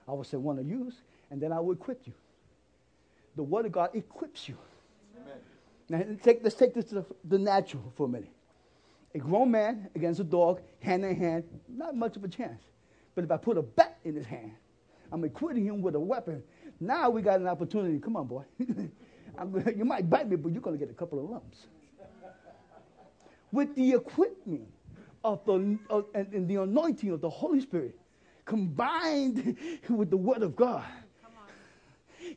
I 0.08 0.14
will 0.14 0.24
send 0.24 0.44
one 0.44 0.58
of 0.60 0.68
you, 0.68 0.92
and 1.30 1.42
then 1.42 1.52
I 1.52 1.60
will 1.60 1.74
equip 1.74 2.08
you. 2.08 2.14
The 3.36 3.44
Word 3.44 3.66
of 3.66 3.72
God 3.72 3.96
equips 3.96 4.50
you. 4.50 4.58
Amen. 5.22 5.38
Now, 5.90 6.04
let's 6.08 6.24
take, 6.24 6.44
let's 6.44 6.56
take 6.56 6.74
this 6.74 6.86
to 6.86 6.96
the, 6.96 7.06
the 7.26 7.38
natural 7.38 7.92
for 7.96 8.06
a 8.06 8.10
minute. 8.10 8.32
A 9.16 9.18
grown 9.18 9.52
man 9.52 9.90
against 9.96 10.20
a 10.20 10.24
dog, 10.24 10.62
hand 10.80 11.04
in 11.04 11.16
hand, 11.16 11.44
not 11.68 11.96
much 11.96 12.16
of 12.16 12.24
a 12.24 12.28
chance. 12.28 12.62
But 13.16 13.24
if 13.24 13.32
I 13.32 13.38
put 13.38 13.58
a 13.58 13.62
bat 13.62 13.98
in 14.04 14.16
his 14.16 14.26
hand, 14.26 14.54
I'm 15.12 15.24
equipping 15.24 15.66
him 15.66 15.82
with 15.82 15.96
a 15.96 16.00
weapon. 16.00 16.44
Now 16.80 17.10
we 17.10 17.22
got 17.22 17.40
an 17.40 17.48
opportunity. 17.48 18.00
Come 18.00 18.16
on, 18.16 18.28
boy. 18.28 18.44
You 19.76 19.86
might 19.86 20.10
bite 20.10 20.30
me, 20.30 20.36
but 20.36 20.52
you're 20.52 20.62
going 20.62 20.78
to 20.78 20.86
get 20.86 20.92
a 20.92 20.98
couple 20.98 21.18
of 21.24 21.30
lumps. 21.30 21.68
With 23.54 23.74
the 23.76 23.94
equipment 23.94 24.68
of 25.24 25.46
the 25.46 25.78
of, 25.90 26.06
and, 26.14 26.34
and 26.34 26.48
the 26.48 26.56
anointing 26.56 27.10
of 27.12 27.22
the 27.22 27.30
Holy 27.30 27.62
Spirit, 27.62 27.98
combined 28.46 29.56
with 29.90 30.10
the 30.10 30.18
Word 30.18 30.44
of 30.44 30.58
God, 30.58 30.84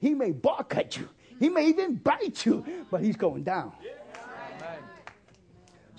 he 0.00 0.14
may 0.14 0.30
bark 0.30 0.76
at 0.76 0.96
you. 0.96 1.08
He 1.38 1.48
may 1.48 1.66
even 1.66 1.96
bite 1.96 2.46
you, 2.46 2.64
but 2.90 3.02
he's 3.02 3.16
going 3.16 3.42
down. 3.42 3.72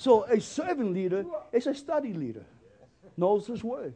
So 0.03 0.25
a 0.25 0.41
servant 0.41 0.93
leader 0.93 1.25
is 1.53 1.65
a 1.65 1.73
study 1.73 2.11
leader, 2.11 2.43
knows 3.15 3.47
his 3.47 3.63
word, 3.63 3.93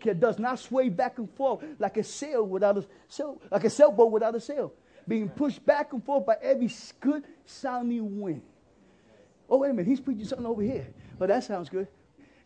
He 0.00 0.12
does 0.12 0.40
not 0.40 0.58
sway 0.58 0.88
back 0.88 1.18
and 1.18 1.30
forth 1.36 1.62
like 1.78 1.96
a 1.96 2.02
sail 2.02 2.44
without 2.44 2.76
a 2.76 2.84
sail, 3.06 3.40
like 3.52 3.62
a 3.62 3.70
sailboat 3.70 4.10
without 4.10 4.34
a 4.34 4.40
sail, 4.40 4.72
being 5.06 5.28
pushed 5.28 5.64
back 5.64 5.92
and 5.92 6.04
forth 6.04 6.26
by 6.26 6.38
every 6.42 6.68
good 6.98 7.22
sounding 7.44 8.20
wind. 8.20 8.42
Oh 9.48 9.58
wait 9.58 9.70
a 9.70 9.74
minute, 9.74 9.86
he's 9.86 10.00
preaching 10.00 10.24
something 10.24 10.44
over 10.44 10.60
here. 10.60 10.88
Oh, 11.20 11.26
that 11.28 11.44
sounds 11.44 11.68
good. 11.68 11.86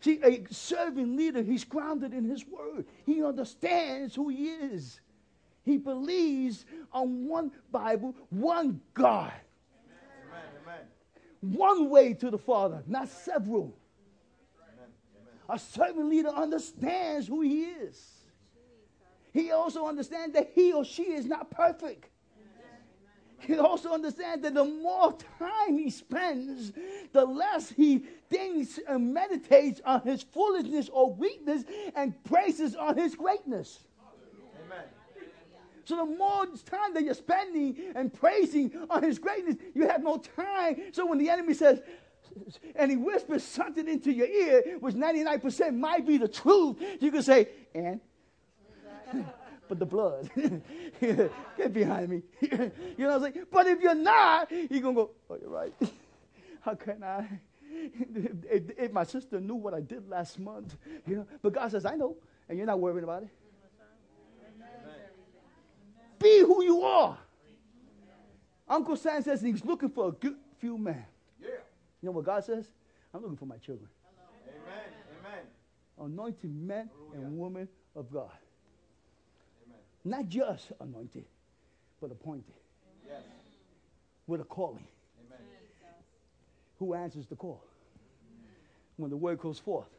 See, 0.01 0.19
a 0.23 0.45
serving 0.53 1.17
leader, 1.17 1.41
he's 1.41 1.63
grounded 1.63 2.13
in 2.13 2.25
his 2.25 2.45
word. 2.45 2.85
He 3.07 3.23
understands 3.23 4.13
who 4.13 4.29
he 4.29 4.49
is. 4.49 4.99
He 5.65 5.77
believes 5.77 6.63
on 6.91 7.27
one 7.27 7.53
Bible, 7.71 8.13
one 8.29 8.81
God. 8.93 9.33
One 11.41 11.89
way 11.89 12.13
to 12.13 12.29
the 12.29 12.37
Father, 12.37 12.83
not 12.87 13.09
several. 13.09 13.75
A 15.49 15.57
servant 15.57 16.09
leader 16.09 16.29
understands 16.29 17.27
who 17.27 17.41
he 17.41 17.63
is. 17.63 18.19
He 19.33 19.51
also 19.51 19.87
understands 19.87 20.33
that 20.35 20.51
he 20.53 20.73
or 20.73 20.85
she 20.85 21.03
is 21.03 21.25
not 21.25 21.49
perfect. 21.49 22.09
He 23.39 23.57
also 23.57 23.91
understands 23.91 24.43
that 24.43 24.53
the 24.53 24.65
more 24.65 25.17
time 25.39 25.77
he 25.77 25.89
spends, 25.89 26.73
the 27.13 27.25
less 27.25 27.69
he 27.69 27.99
thinks 28.29 28.79
and 28.87 29.13
meditates 29.13 29.81
on 29.85 30.01
his 30.01 30.23
foolishness 30.23 30.89
or 30.89 31.13
weakness 31.13 31.63
and 31.95 32.21
praises 32.25 32.75
on 32.75 32.97
his 32.97 33.15
greatness. 33.15 33.79
So 35.89 35.95
the 35.95 36.05
more 36.05 36.45
time 36.45 36.93
that 36.93 37.03
you're 37.03 37.15
spending 37.15 37.75
and 37.95 38.13
praising 38.13 38.71
on 38.91 39.01
his 39.01 39.17
greatness, 39.17 39.55
you 39.73 39.87
have 39.87 40.03
no 40.03 40.17
time. 40.17 40.79
So 40.91 41.07
when 41.07 41.17
the 41.17 41.31
enemy 41.31 41.55
says, 41.55 41.81
and 42.75 42.91
he 42.91 42.95
whispers 42.95 43.43
something 43.43 43.87
into 43.87 44.13
your 44.13 44.27
ear, 44.27 44.77
which 44.81 44.93
99% 44.93 45.75
might 45.75 46.05
be 46.05 46.17
the 46.19 46.27
truth, 46.27 46.77
you 46.99 47.11
can 47.11 47.23
say, 47.23 47.47
and? 47.73 47.99
but 49.67 49.79
the 49.79 49.85
blood. 49.87 50.29
Get 51.01 51.73
behind 51.73 52.09
me. 52.09 52.21
you 52.39 52.49
know 52.99 53.17
what 53.17 53.27
I'm 53.27 53.33
saying? 53.33 53.45
But 53.51 53.65
if 53.65 53.81
you're 53.81 53.95
not, 53.95 54.51
you're 54.51 54.81
going 54.81 54.95
to 54.95 55.01
go, 55.01 55.11
oh, 55.31 55.37
you're 55.41 55.49
right. 55.49 55.73
How 56.61 56.75
can 56.75 57.03
I? 57.03 57.27
If, 57.71 58.77
if 58.77 58.91
my 58.91 59.05
sister 59.05 59.41
knew 59.41 59.55
what 59.55 59.73
I 59.73 59.79
did 59.79 60.07
last 60.07 60.37
month, 60.37 60.77
you 61.07 61.15
know, 61.15 61.27
but 61.41 61.53
God 61.53 61.71
says, 61.71 61.83
I 61.83 61.95
know, 61.95 62.15
and 62.47 62.59
you're 62.59 62.67
not 62.67 62.79
worrying 62.79 63.05
about 63.05 63.23
it. 63.23 63.29
Be 66.19 66.39
who 66.39 66.63
you 66.63 66.81
are. 66.83 67.17
Uncle 68.67 68.95
Sam 68.95 69.23
says 69.23 69.41
he's 69.41 69.65
looking 69.65 69.89
for 69.89 70.09
a 70.09 70.11
good 70.11 70.35
few 70.59 70.77
men. 70.77 71.03
Yeah. 71.41 71.47
You 72.01 72.07
know 72.07 72.11
what 72.11 72.25
God 72.25 72.43
says? 72.43 72.65
I'm 73.13 73.21
looking 73.21 73.37
for 73.37 73.45
my 73.45 73.57
children. 73.57 73.89
Amen. 74.47 74.83
Amen. 75.25 76.11
Anointed 76.13 76.53
men 76.55 76.89
and 77.15 77.37
women 77.39 77.67
of 77.95 78.11
God. 78.11 78.29
Amen. 79.65 79.79
Not 80.05 80.29
just 80.29 80.71
anointed, 80.79 81.25
but 81.99 82.11
appointed 82.11 82.53
Yes. 83.07 83.23
with 84.27 84.41
a 84.41 84.43
calling. 84.43 84.87
Amen. 85.25 85.39
Who 86.77 86.93
answers 86.93 87.25
the 87.25 87.35
call 87.35 87.63
when 88.97 89.09
the 89.09 89.17
word 89.17 89.39
goes 89.39 89.57
forth? 89.57 89.89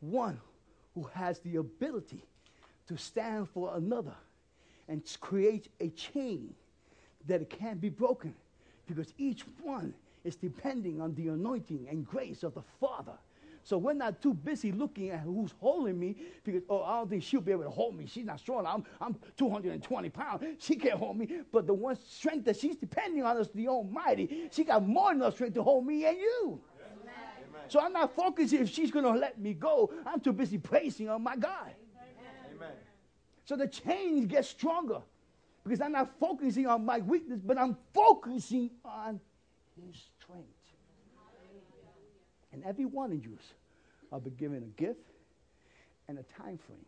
One 0.00 0.40
who 0.94 1.02
has 1.14 1.40
the 1.40 1.56
ability 1.56 2.22
to 2.86 2.96
stand 2.96 3.48
for 3.48 3.76
another 3.76 4.14
and 4.88 5.02
create 5.20 5.68
a 5.80 5.88
chain 5.90 6.54
that 7.26 7.40
it 7.40 7.50
can't 7.50 7.80
be 7.80 7.88
broken 7.88 8.34
because 8.86 9.12
each 9.18 9.44
one 9.62 9.94
is 10.24 10.36
depending 10.36 11.00
on 11.00 11.14
the 11.14 11.28
anointing 11.28 11.86
and 11.90 12.06
grace 12.06 12.42
of 12.42 12.54
the 12.54 12.62
Father. 12.80 13.14
So 13.64 13.78
we're 13.78 13.92
not 13.92 14.20
too 14.20 14.34
busy 14.34 14.72
looking 14.72 15.10
at 15.10 15.20
who's 15.20 15.54
holding 15.60 15.98
me 15.98 16.16
because, 16.42 16.62
oh, 16.68 16.82
I 16.82 16.98
don't 16.98 17.10
think 17.10 17.22
she'll 17.22 17.40
be 17.40 17.52
able 17.52 17.62
to 17.62 17.70
hold 17.70 17.96
me. 17.96 18.06
She's 18.06 18.24
not 18.24 18.40
strong. 18.40 18.66
I'm, 18.66 18.84
I'm 19.00 19.16
220 19.36 20.10
pounds. 20.10 20.42
She 20.58 20.74
can't 20.74 20.98
hold 20.98 21.16
me. 21.16 21.28
But 21.52 21.66
the 21.68 21.74
one 21.74 21.96
strength 22.08 22.44
that 22.46 22.56
she's 22.56 22.76
depending 22.76 23.22
on 23.22 23.36
is 23.38 23.48
the 23.54 23.68
Almighty. 23.68 24.48
She 24.50 24.64
got 24.64 24.84
more 24.84 25.10
than 25.10 25.18
enough 25.22 25.34
strength 25.34 25.54
to 25.54 25.62
hold 25.62 25.86
me 25.86 26.04
and 26.06 26.16
you. 26.18 26.60
So 27.68 27.80
I'm 27.80 27.92
not 27.92 28.14
focusing 28.14 28.60
if 28.60 28.68
she's 28.68 28.90
going 28.90 29.04
to 29.04 29.12
let 29.12 29.38
me 29.38 29.54
go. 29.54 29.92
I'm 30.04 30.20
too 30.20 30.32
busy 30.32 30.58
praising 30.58 31.08
on 31.08 31.22
my 31.22 31.36
God. 31.36 31.72
So 33.52 33.56
the 33.56 33.68
chains 33.68 34.24
get 34.24 34.46
stronger 34.46 35.02
because 35.62 35.82
I'm 35.82 35.92
not 35.92 36.18
focusing 36.18 36.66
on 36.66 36.86
my 36.86 37.00
weakness, 37.00 37.38
but 37.44 37.58
I'm 37.58 37.76
focusing 37.92 38.70
on 38.82 39.20
His 39.76 39.94
strength. 40.18 40.48
And 42.50 42.64
every 42.64 42.86
one 42.86 43.12
of 43.12 43.22
you 43.22 43.36
are 44.10 44.20
given 44.20 44.62
a 44.62 44.80
gift 44.80 45.04
and 46.08 46.18
a 46.18 46.22
time 46.22 46.58
frame. 46.66 46.86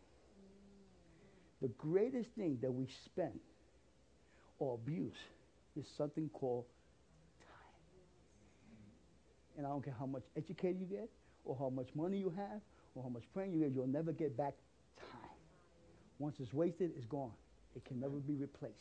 The 1.61 1.67
greatest 1.77 2.31
thing 2.31 2.57
that 2.63 2.71
we 2.71 2.87
spend 3.05 3.39
or 4.57 4.73
abuse 4.73 5.13
is 5.79 5.85
something 5.95 6.29
called 6.29 6.65
time. 7.41 7.99
And 9.55 9.67
I 9.67 9.69
don't 9.69 9.83
care 9.85 9.95
how 9.99 10.07
much 10.07 10.23
educated 10.35 10.79
you 10.79 10.87
get, 10.87 11.11
or 11.43 11.55
how 11.59 11.69
much 11.69 11.89
money 11.93 12.17
you 12.17 12.33
have, 12.35 12.61
or 12.95 13.03
how 13.03 13.09
much 13.09 13.25
praying 13.35 13.53
you 13.53 13.59
get, 13.59 13.71
you'll 13.71 13.85
never 13.85 14.11
get 14.11 14.35
back. 14.35 14.55
Once 16.19 16.37
it's 16.39 16.53
wasted, 16.53 16.91
it's 16.95 17.05
gone. 17.05 17.31
It 17.75 17.83
can 17.85 17.99
never 17.99 18.15
be 18.17 18.35
replaced. 18.35 18.75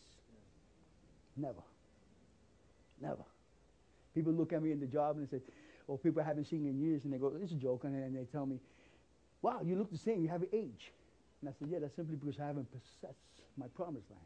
Never. 1.36 1.62
Never. 3.00 3.24
People 4.14 4.32
look 4.32 4.52
at 4.52 4.62
me 4.62 4.70
in 4.70 4.80
the 4.80 4.86
job 4.86 5.16
and 5.16 5.28
they 5.28 5.38
say, 5.38 5.42
or 5.86 5.98
people 5.98 6.22
I 6.22 6.24
haven't 6.24 6.46
seen 6.46 6.66
in 6.66 6.80
years, 6.80 7.04
and 7.04 7.12
they 7.12 7.18
go, 7.18 7.32
it's 7.42 7.52
a 7.52 7.56
joke, 7.56 7.84
and 7.84 8.16
they 8.16 8.24
tell 8.24 8.46
me, 8.46 8.58
Wow, 9.42 9.60
you 9.62 9.76
look 9.76 9.90
the 9.90 9.98
same. 9.98 10.22
You 10.22 10.28
haven't 10.28 10.54
aged. 10.54 10.90
And 11.42 11.50
I 11.50 11.52
said, 11.58 11.68
Yeah, 11.70 11.78
that's 11.78 11.94
simply 11.94 12.16
because 12.16 12.40
I 12.40 12.46
haven't 12.46 12.68
possessed 12.72 13.18
my 13.58 13.66
promised 13.74 14.10
land. 14.10 14.24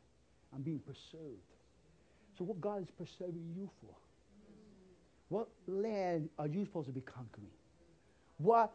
I'm 0.55 0.63
being 0.63 0.79
preserved. 0.79 1.43
So, 2.39 2.45
what 2.45 2.61
God 2.61 2.83
is 2.83 2.89
preserving 2.97 3.53
you 3.57 3.69
for? 3.81 3.95
What 5.29 5.49
land 5.67 6.29
are 6.39 6.47
you 6.47 6.65
supposed 6.65 6.87
to 6.87 6.93
be 6.93 7.01
conquering? 7.01 7.51
What 8.37 8.73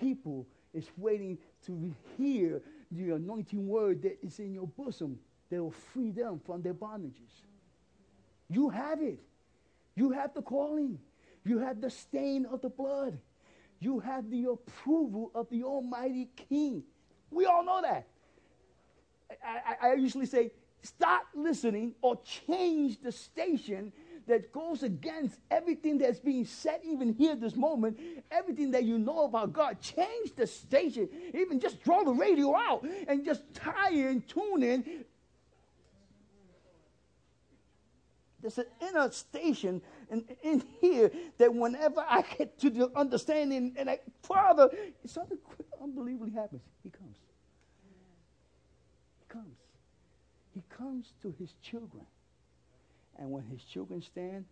people 0.00 0.46
is 0.72 0.88
waiting 0.96 1.38
to 1.66 1.92
hear 2.16 2.62
the 2.90 3.10
anointing 3.10 3.68
word 3.68 4.02
that 4.02 4.18
is 4.24 4.38
in 4.38 4.54
your 4.54 4.66
bosom 4.66 5.18
that 5.50 5.62
will 5.62 5.70
free 5.70 6.10
them 6.10 6.40
from 6.44 6.62
their 6.62 6.74
bondages? 6.74 7.42
You 8.48 8.68
have 8.70 9.02
it. 9.02 9.20
You 9.94 10.10
have 10.12 10.34
the 10.34 10.42
calling. 10.42 10.98
You 11.44 11.58
have 11.58 11.80
the 11.80 11.90
stain 11.90 12.46
of 12.46 12.60
the 12.60 12.70
blood. 12.70 13.18
You 13.80 14.00
have 14.00 14.28
the 14.30 14.44
approval 14.46 15.30
of 15.34 15.48
the 15.50 15.62
Almighty 15.62 16.28
King. 16.48 16.82
We 17.30 17.46
all 17.46 17.64
know 17.64 17.80
that. 17.82 18.06
I, 19.44 19.86
I, 19.86 19.90
I 19.90 19.94
usually 19.94 20.26
say, 20.26 20.50
stop 20.82 21.26
listening 21.34 21.94
or 22.00 22.20
change 22.22 23.00
the 23.02 23.12
station 23.12 23.92
that 24.28 24.52
goes 24.52 24.82
against 24.82 25.38
everything 25.50 25.98
that's 25.98 26.20
being 26.20 26.44
said, 26.44 26.80
even 26.84 27.14
here 27.14 27.34
this 27.34 27.56
moment, 27.56 27.98
everything 28.30 28.70
that 28.70 28.84
you 28.84 28.98
know 28.98 29.24
about 29.24 29.52
God. 29.52 29.80
Change 29.80 30.34
the 30.36 30.46
station. 30.46 31.08
Even 31.34 31.58
just 31.58 31.82
draw 31.82 32.04
the 32.04 32.12
radio 32.12 32.54
out 32.54 32.86
and 33.08 33.24
just 33.24 33.42
tie 33.54 33.90
in, 33.90 34.22
tune 34.22 34.62
in. 34.62 35.04
There's 38.40 38.58
an 38.58 38.66
inner 38.80 39.10
station 39.10 39.82
in, 40.10 40.24
in 40.42 40.62
here 40.80 41.10
that 41.38 41.52
whenever 41.52 42.04
I 42.08 42.22
get 42.22 42.58
to 42.60 42.70
the 42.70 42.90
understanding 42.94 43.74
and 43.76 43.90
I, 43.90 43.98
Father, 44.22 44.70
something 45.06 45.38
unbelievably 45.82 46.32
happens. 46.32 46.62
He 46.84 46.90
comes. 46.90 47.16
He 49.18 49.24
comes. 49.28 49.56
He 50.54 50.62
comes 50.70 51.12
to 51.22 51.34
his 51.38 51.54
children. 51.62 52.06
And 53.18 53.30
when 53.30 53.44
his 53.44 53.62
children 53.64 54.00
stand, 54.00 54.44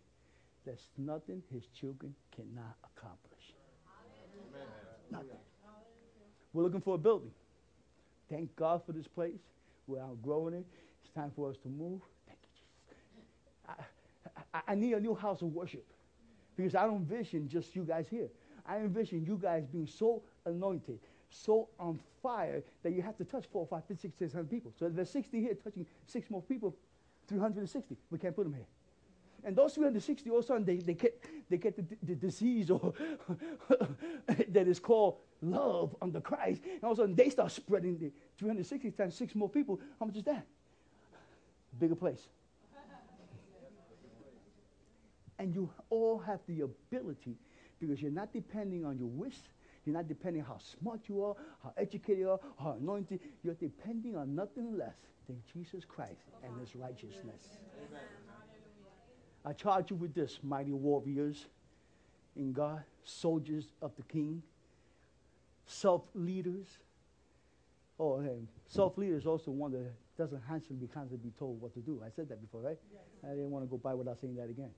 there's 0.65 0.89
nothing 0.97 1.41
his 1.53 1.63
children 1.79 2.13
cannot 2.35 2.75
accomplish. 2.83 3.53
Amen. 4.53 4.67
Nothing. 5.09 5.37
We're 6.53 6.63
looking 6.63 6.81
for 6.81 6.95
a 6.95 6.97
building. 6.97 7.31
Thank 8.29 8.53
God 8.55 8.81
for 8.85 8.91
this 8.91 9.07
place. 9.07 9.39
We're 9.87 10.01
outgrowing 10.01 10.53
it. 10.53 10.65
It's 11.03 11.13
time 11.13 11.31
for 11.35 11.49
us 11.49 11.57
to 11.63 11.69
move. 11.69 12.01
Thank 12.25 12.39
you, 12.43 12.49
Jesus. 12.55 13.85
I, 14.53 14.57
I, 14.57 14.71
I 14.71 14.75
need 14.75 14.93
a 14.93 14.99
new 14.99 15.15
house 15.15 15.41
of 15.41 15.53
worship 15.53 15.85
because 16.57 16.75
I 16.75 16.85
don't 16.85 17.07
envision 17.09 17.47
just 17.47 17.75
you 17.75 17.83
guys 17.83 18.07
here. 18.09 18.27
I 18.65 18.77
envision 18.77 19.25
you 19.25 19.39
guys 19.41 19.65
being 19.71 19.87
so 19.87 20.23
anointed, 20.45 20.99
so 21.29 21.69
on 21.79 21.99
fire 22.21 22.61
that 22.83 22.91
you 22.91 23.01
have 23.01 23.15
to 23.17 23.23
touch 23.23 23.45
four, 23.51 23.65
five, 23.65 23.83
six, 23.87 24.17
six 24.17 24.33
hundred 24.33 24.49
people. 24.49 24.73
So 24.77 24.87
if 24.87 24.93
there's 24.95 25.09
60 25.09 25.39
here 25.39 25.53
touching 25.53 25.85
six 26.05 26.29
more 26.29 26.41
people. 26.41 26.75
360. 27.27 27.97
We 28.09 28.17
can't 28.17 28.35
put 28.35 28.43
them 28.43 28.53
here. 28.53 28.65
And 29.43 29.55
those 29.55 29.73
360, 29.75 30.29
all 30.29 30.39
of 30.39 30.43
a 30.43 30.47
sudden, 30.47 30.65
they, 30.65 30.77
they 30.77 30.93
get, 30.93 31.23
they 31.49 31.57
get 31.57 31.75
the, 31.75 31.85
the 32.03 32.15
disease 32.15 32.69
or 32.69 32.93
that 34.49 34.67
is 34.67 34.79
called 34.79 35.17
love 35.41 35.95
under 36.01 36.19
Christ. 36.19 36.61
And 36.65 36.83
all 36.83 36.91
of 36.91 36.99
a 36.99 37.01
sudden, 37.03 37.15
they 37.15 37.29
start 37.29 37.51
spreading 37.51 37.97
the 37.97 38.11
360 38.39 38.91
times 38.91 39.15
six 39.15 39.35
more 39.35 39.49
people. 39.49 39.79
How 39.99 40.05
much 40.05 40.17
is 40.17 40.23
that? 40.23 40.45
Bigger 41.79 41.95
place. 41.95 42.27
and 45.39 45.53
you 45.53 45.69
all 45.89 46.17
have 46.19 46.39
the 46.47 46.61
ability 46.61 47.35
because 47.79 48.01
you're 48.01 48.11
not 48.11 48.33
depending 48.33 48.85
on 48.85 48.97
your 48.97 49.07
wish. 49.07 49.35
You're 49.87 49.95
not 49.95 50.09
depending 50.09 50.41
on 50.41 50.49
how 50.49 50.57
smart 50.57 50.99
you 51.07 51.23
are, 51.23 51.35
how 51.63 51.71
educated 51.77 52.19
you 52.19 52.31
are, 52.31 52.39
how 52.59 52.75
anointed. 52.77 53.21
You're 53.41 53.53
depending 53.53 54.17
on 54.17 54.35
nothing 54.35 54.77
less 54.77 54.97
than 55.27 55.41
Jesus 55.53 55.85
Christ 55.85 56.25
and 56.43 56.51
his 56.59 56.75
righteousness. 56.75 57.57
Amen. 57.77 58.01
I 59.45 59.53
charge 59.53 59.89
you 59.89 59.95
with 59.95 60.13
this, 60.13 60.39
mighty 60.43 60.73
warriors 60.73 61.45
in 62.35 62.51
God, 62.51 62.83
soldiers 63.05 63.67
of 63.81 63.95
the 63.95 64.03
King, 64.03 64.43
self 65.65 66.01
leaders. 66.13 66.65
Oh, 67.97 68.17
and 68.17 68.45
self 68.65 68.97
leaders 68.97 69.25
also 69.25 69.51
one 69.51 69.71
that 69.71 69.93
doesn't 70.17 70.41
handsomely 70.49 70.85
be 70.85 70.93
constantly 70.93 71.29
be 71.29 71.33
told 71.39 71.61
what 71.61 71.73
to 71.75 71.79
do. 71.79 72.01
I 72.05 72.09
said 72.13 72.27
that 72.27 72.41
before, 72.41 72.59
right? 72.59 72.77
Yes. 72.91 73.01
I 73.23 73.29
didn't 73.29 73.51
want 73.51 73.63
to 73.63 73.69
go 73.69 73.77
by 73.77 73.93
without 73.93 74.19
saying 74.19 74.35
that 74.35 74.49
again. 74.49 74.71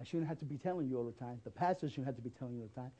I 0.00 0.04
shouldn't 0.04 0.28
have 0.28 0.38
to 0.38 0.44
be 0.44 0.56
telling 0.56 0.88
you 0.88 0.98
all 0.98 1.04
the 1.04 1.12
time. 1.12 1.40
The 1.44 1.50
pastor 1.50 1.88
shouldn't 1.88 2.06
have 2.06 2.16
to 2.16 2.22
be 2.22 2.30
telling 2.30 2.54
you 2.54 2.62
all 2.62 2.70
the 2.74 2.80
time. 2.80 2.90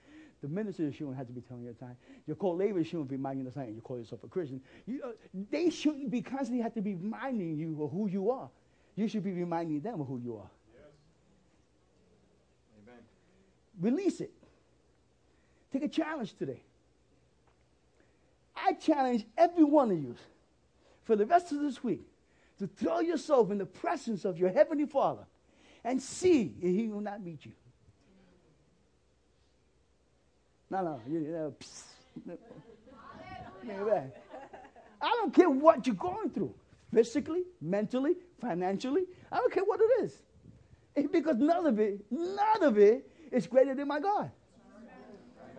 The 0.44 0.50
minister 0.50 0.92
shouldn't 0.92 1.16
have 1.16 1.26
to 1.28 1.32
be 1.32 1.40
telling 1.40 1.62
you 1.62 1.72
the 1.72 1.86
time. 1.86 1.96
Your 2.26 2.36
co-labor 2.36 2.84
shouldn't 2.84 3.08
be 3.08 3.16
reminding 3.16 3.46
you 3.46 3.48
all 3.48 3.54
the 3.54 3.60
time. 3.60 3.74
You 3.74 3.80
call 3.80 3.96
yourself 3.96 4.24
a 4.24 4.28
Christian. 4.28 4.60
You, 4.86 5.00
uh, 5.02 5.12
they 5.50 5.70
shouldn't 5.70 6.10
be 6.10 6.20
constantly 6.20 6.62
have 6.62 6.74
to 6.74 6.82
be 6.82 6.96
reminding 6.96 7.56
you 7.56 7.82
of 7.82 7.90
who 7.90 8.08
you 8.08 8.30
are. 8.30 8.50
You 8.94 9.08
should 9.08 9.24
be 9.24 9.32
reminding 9.32 9.80
them 9.80 10.02
of 10.02 10.06
who 10.06 10.18
you 10.18 10.36
are. 10.36 10.50
Yes. 10.74 10.92
Amen. 12.82 13.00
Release 13.80 14.20
it. 14.20 14.34
Take 15.72 15.84
a 15.84 15.88
challenge 15.88 16.34
today. 16.34 16.60
I 18.54 18.74
challenge 18.74 19.24
every 19.38 19.64
one 19.64 19.92
of 19.92 19.98
you 19.98 20.14
for 21.04 21.16
the 21.16 21.24
rest 21.24 21.52
of 21.52 21.60
this 21.60 21.82
week 21.82 22.02
to 22.58 22.66
throw 22.66 23.00
yourself 23.00 23.50
in 23.50 23.56
the 23.56 23.64
presence 23.64 24.26
of 24.26 24.36
your 24.36 24.50
Heavenly 24.50 24.84
Father 24.84 25.24
and 25.84 26.02
see 26.02 26.54
if 26.60 26.74
He 26.74 26.88
will 26.88 27.00
not 27.00 27.24
meet 27.24 27.46
you. 27.46 27.52
No, 30.74 30.82
no, 30.82 31.00
you 31.08 31.20
know, 31.20 31.54
I 35.00 35.08
don't 35.20 35.32
care 35.32 35.48
what 35.48 35.86
you're 35.86 35.94
going 35.94 36.30
through 36.30 36.52
physically, 36.92 37.44
mentally, 37.60 38.16
financially. 38.40 39.04
I 39.30 39.36
don't 39.36 39.52
care 39.52 39.62
what 39.62 39.78
it 39.80 40.04
is. 40.04 40.16
Because 41.12 41.36
none 41.36 41.66
of 41.66 41.78
it, 41.78 42.04
none 42.10 42.62
of 42.64 42.76
it 42.76 43.08
is 43.30 43.46
greater 43.46 43.76
than 43.76 43.86
my 43.86 44.00
God. 44.00 44.32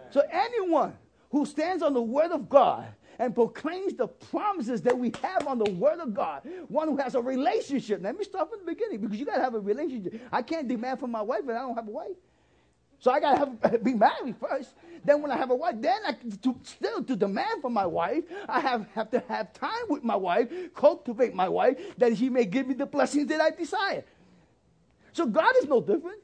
So 0.09 0.21
anyone 0.29 0.93
who 1.31 1.45
stands 1.45 1.81
on 1.81 1.93
the 1.93 2.01
word 2.01 2.31
of 2.31 2.49
God 2.49 2.85
and 3.17 3.33
proclaims 3.33 3.93
the 3.93 4.07
promises 4.07 4.81
that 4.81 4.97
we 4.97 5.13
have 5.23 5.47
on 5.47 5.57
the 5.57 5.71
Word 5.71 6.01
of 6.01 6.13
God. 6.13 6.41
One 6.67 6.89
who 6.89 6.97
has 6.97 7.15
a 7.15 7.21
relationship. 7.21 8.01
Let 8.03 8.17
me 8.17 8.25
start 8.25 8.49
from 8.49 8.59
the 8.59 8.65
beginning 8.65 8.99
because 8.99 9.17
you 9.17 9.25
got 9.25 9.37
to 9.37 9.41
have 9.41 9.55
a 9.55 9.59
relationship. 9.59 10.19
I 10.33 10.41
can't 10.41 10.67
demand 10.67 10.99
from 10.99 11.11
my 11.11 11.21
wife 11.21 11.39
and 11.47 11.51
I 11.51 11.61
don't 11.61 11.75
have 11.75 11.87
a 11.87 11.91
wife. 11.91 12.17
So 13.05 13.11
I 13.11 13.19
gotta 13.19 13.37
have, 13.37 13.83
be 13.83 13.93
married 13.93 14.35
first. 14.39 14.73
Then 15.03 15.21
when 15.21 15.29
I 15.29 15.37
have 15.37 15.51
a 15.51 15.55
wife, 15.55 15.75
then 15.77 15.99
I 16.07 16.13
to, 16.41 16.55
still 16.63 17.03
to 17.03 17.15
demand 17.15 17.61
from 17.61 17.71
my 17.71 17.85
wife, 17.85 18.23
I 18.49 18.59
have, 18.59 18.87
have 18.95 19.11
to 19.11 19.23
have 19.27 19.53
time 19.53 19.85
with 19.89 20.03
my 20.03 20.15
wife, 20.15 20.49
cultivate 20.73 21.35
my 21.35 21.47
wife, 21.47 21.77
that 21.99 22.17
she 22.17 22.29
may 22.29 22.45
give 22.45 22.65
me 22.65 22.73
the 22.73 22.87
blessings 22.87 23.27
that 23.27 23.39
I 23.39 23.51
desire. 23.51 24.03
So 25.13 25.27
God 25.27 25.53
is 25.57 25.65
no 25.65 25.81
different. 25.81 26.19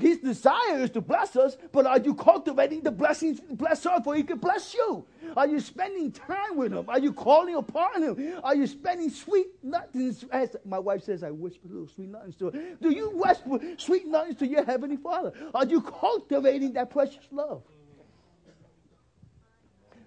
His 0.00 0.18
desire 0.18 0.78
is 0.78 0.90
to 0.90 1.00
bless 1.00 1.36
us, 1.36 1.56
but 1.72 1.86
are 1.86 1.98
you 1.98 2.14
cultivating 2.14 2.80
the 2.80 2.90
blessings, 2.90 3.38
bless 3.40 3.84
her, 3.84 4.00
for 4.02 4.14
He 4.14 4.22
can 4.22 4.38
bless 4.38 4.72
you? 4.72 5.06
Are 5.36 5.46
you 5.46 5.60
spending 5.60 6.10
time 6.10 6.56
with 6.56 6.72
Him? 6.72 6.86
Are 6.88 6.98
you 6.98 7.12
calling 7.12 7.54
upon 7.54 8.02
Him? 8.02 8.40
Are 8.42 8.56
you 8.56 8.66
spending 8.66 9.10
sweet 9.10 9.48
nothings? 9.62 10.24
As 10.32 10.56
my 10.64 10.78
wife 10.78 11.04
says, 11.04 11.22
I 11.22 11.30
whisper 11.30 11.68
little 11.68 11.88
sweet 11.88 12.08
nothings 12.08 12.36
to 12.36 12.46
her. 12.46 12.52
Do 12.80 12.90
you 12.90 13.10
whisper 13.10 13.58
sweet 13.76 14.06
nothings 14.06 14.36
to 14.36 14.46
your 14.46 14.64
Heavenly 14.64 14.96
Father? 14.96 15.32
Are 15.54 15.66
you 15.66 15.82
cultivating 15.82 16.72
that 16.74 16.90
precious 16.90 17.26
love? 17.30 17.62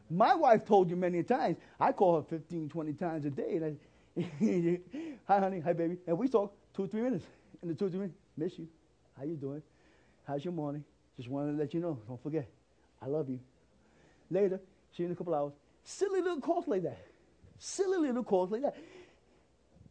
My 0.09 0.35
wife 0.35 0.65
told 0.65 0.89
you 0.89 0.95
many 0.95 1.23
times, 1.23 1.57
I 1.79 1.91
call 1.91 2.17
her 2.17 2.23
15, 2.23 2.69
20 2.69 2.93
times 2.93 3.25
a 3.25 3.29
day. 3.29 3.55
And 3.57 3.79
I, 4.17 4.79
hi, 5.31 5.39
honey. 5.39 5.59
Hi, 5.59 5.73
baby. 5.73 5.97
And 6.07 6.17
we 6.17 6.27
talk 6.27 6.55
two, 6.75 6.87
three 6.87 7.01
minutes. 7.01 7.25
And 7.61 7.71
the 7.71 7.75
two, 7.75 7.89
three 7.89 7.99
minutes, 7.99 8.17
miss 8.37 8.57
you. 8.57 8.67
How 9.17 9.23
you 9.23 9.35
doing? 9.35 9.61
How's 10.27 10.43
your 10.43 10.53
morning? 10.53 10.83
Just 11.17 11.29
wanted 11.29 11.53
to 11.53 11.57
let 11.57 11.73
you 11.73 11.79
know. 11.79 11.99
Don't 12.07 12.21
forget. 12.21 12.47
I 13.01 13.07
love 13.07 13.29
you. 13.29 13.39
Later, 14.29 14.59
see 14.95 15.03
you 15.03 15.07
in 15.07 15.11
a 15.11 15.15
couple 15.15 15.35
hours. 15.35 15.53
Silly 15.83 16.21
little 16.21 16.39
calls 16.39 16.67
like 16.67 16.83
that. 16.83 16.97
Silly 17.59 17.97
little 17.97 18.23
calls 18.23 18.51
like 18.51 18.61
that. 18.61 18.75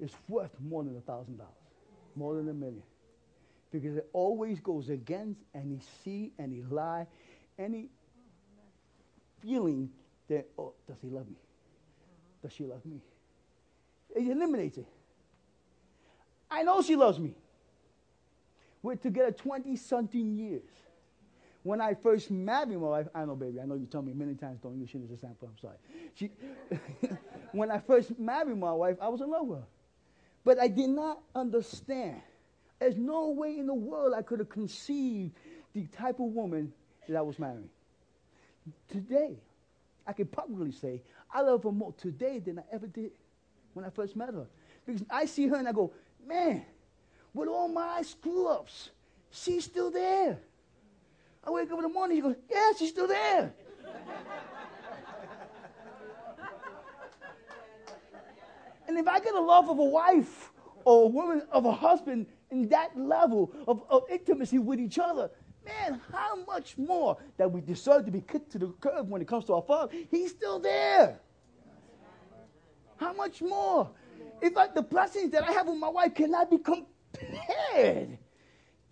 It's 0.01 0.14
worth 0.28 0.51
more 0.61 0.83
than 0.83 0.97
a 0.97 1.01
thousand 1.01 1.37
dollars. 1.37 1.53
More 2.16 2.35
than 2.35 2.49
a 2.49 2.55
million. 2.55 2.83
Because 3.70 3.97
it 3.97 4.09
always 4.12 4.61
goes 4.61 4.89
against 4.89 5.41
any 5.55 5.80
seed, 6.03 6.33
any 6.39 6.62
lie, 6.62 7.07
any 7.59 7.89
feeling 9.41 9.91
that, 10.28 10.49
oh, 10.59 10.72
does 10.87 10.97
he 11.01 11.09
love 11.09 11.28
me? 11.28 11.37
Does 12.43 12.53
she 12.53 12.64
love 12.64 12.85
me? 12.85 13.01
It 14.14 14.30
eliminates 14.30 14.78
it. 14.78 14.87
I 16.51 16.62
know 16.62 16.83
she 16.83 16.97
loves 16.97 17.18
me. 17.18 17.35
We're 18.83 18.97
together 18.97 19.30
20 19.30 19.76
something 19.76 20.37
years. 20.37 20.62
When 21.62 21.80
I 21.80 21.95
first 21.95 22.30
married 22.30 22.70
my 22.70 22.89
wife, 22.89 23.07
I 23.14 23.24
know, 23.24 23.37
baby, 23.37 23.61
I 23.61 23.64
know 23.64 23.76
you 23.76 23.87
told 23.87 24.07
me 24.07 24.12
many 24.12 24.35
times, 24.35 24.59
don't 24.61 24.78
use 24.78 24.91
she 24.91 24.99
as 24.99 25.11
a 25.12 25.16
sample, 25.16 25.49
I'm 25.49 25.59
sorry. 25.59 25.76
She, 26.14 26.30
when 27.53 27.70
I 27.70 27.78
first 27.78 28.18
married 28.18 28.59
my 28.59 28.72
wife, 28.72 28.97
I 29.01 29.09
was 29.09 29.20
in 29.20 29.30
love 29.30 29.47
with 29.47 29.61
her. 29.61 29.66
But 30.45 30.59
I 30.59 30.66
did 30.66 30.91
not 30.91 31.20
understand. 31.37 32.20
There's 32.80 32.97
no 32.97 33.28
way 33.30 33.59
in 33.59 33.66
the 33.66 33.74
world 33.74 34.12
I 34.16 34.22
could 34.22 34.41
have 34.41 34.49
conceived 34.49 35.37
the 35.72 35.87
type 35.87 36.18
of 36.18 36.26
woman 36.26 36.72
that 37.09 37.16
I 37.16 37.22
was 37.22 37.39
marrying. 37.39 37.70
Today, 38.89 39.37
I 40.05 40.12
can 40.12 40.26
publicly 40.26 40.72
say 40.72 41.01
I 41.33 41.43
love 41.43 41.62
her 41.62 41.70
more 41.70 41.93
today 41.93 42.41
than 42.41 42.59
I 42.59 42.62
ever 42.72 42.89
did 42.89 43.12
when 43.74 43.85
I 43.85 43.91
first 43.91 44.16
met 44.16 44.35
her. 44.35 44.47
Because 44.85 45.05
I 45.09 45.26
see 45.26 45.47
her 45.47 45.57
and 45.57 45.68
I 45.68 45.72
go, 45.72 45.93
man, 46.26 46.64
with 47.35 47.49
all 47.49 47.68
my 47.68 48.03
screw 48.03 48.49
ups, 48.49 48.91
she's 49.30 49.64
still 49.64 49.91
there. 49.91 50.39
I 51.45 51.51
wake 51.51 51.70
up 51.70 51.78
in 51.78 51.83
the 51.83 51.89
morning, 51.89 52.18
she 52.18 52.22
goes, 52.22 52.37
yeah, 52.51 52.70
she's 52.78 52.91
still 52.91 53.09
there. 53.09 53.53
and 58.87 58.99
if 58.99 59.09
I 59.09 59.18
get 59.18 59.35
a 59.35 59.41
love 59.41 59.68
of 59.68 59.78
a 59.78 59.85
wife 59.85 60.51
or 60.85 61.05
a 61.05 61.09
woman 61.09 61.43
of 61.51 61.64
a 61.64 61.72
husband 61.72 62.26
in 62.51 62.68
that 62.68 62.97
level 62.97 63.53
of, 63.66 63.83
of 63.89 64.05
intimacy 64.11 64.59
with 64.59 64.78
each 64.78 64.99
other, 64.99 65.30
man, 65.64 66.01
how 66.12 66.37
much 66.45 66.76
more 66.78 67.16
that 67.39 67.51
we 67.51 67.61
deserve 67.61 68.05
to 68.05 68.12
be 68.12 68.20
kicked 68.20 68.53
to 68.53 68.59
the 68.59 68.68
curb 68.80 69.09
when 69.09 69.20
it 69.22 69.26
comes 69.26 69.45
to 69.47 69.55
our 69.55 69.62
Father? 69.62 69.93
He's 70.11 70.30
still 70.30 70.61
there. 70.61 71.18
How 72.99 73.12
much 73.12 73.43
more? 73.43 73.91
If 74.41 74.57
I, 74.57 74.68
the 74.68 74.83
blessings 74.83 75.30
that 75.33 75.43
I 75.43 75.53
have 75.53 75.66
with 75.66 75.78
my 75.78 75.89
wife 75.89 76.14
cannot 76.14 76.51
be 76.51 76.59
compared 76.59 76.91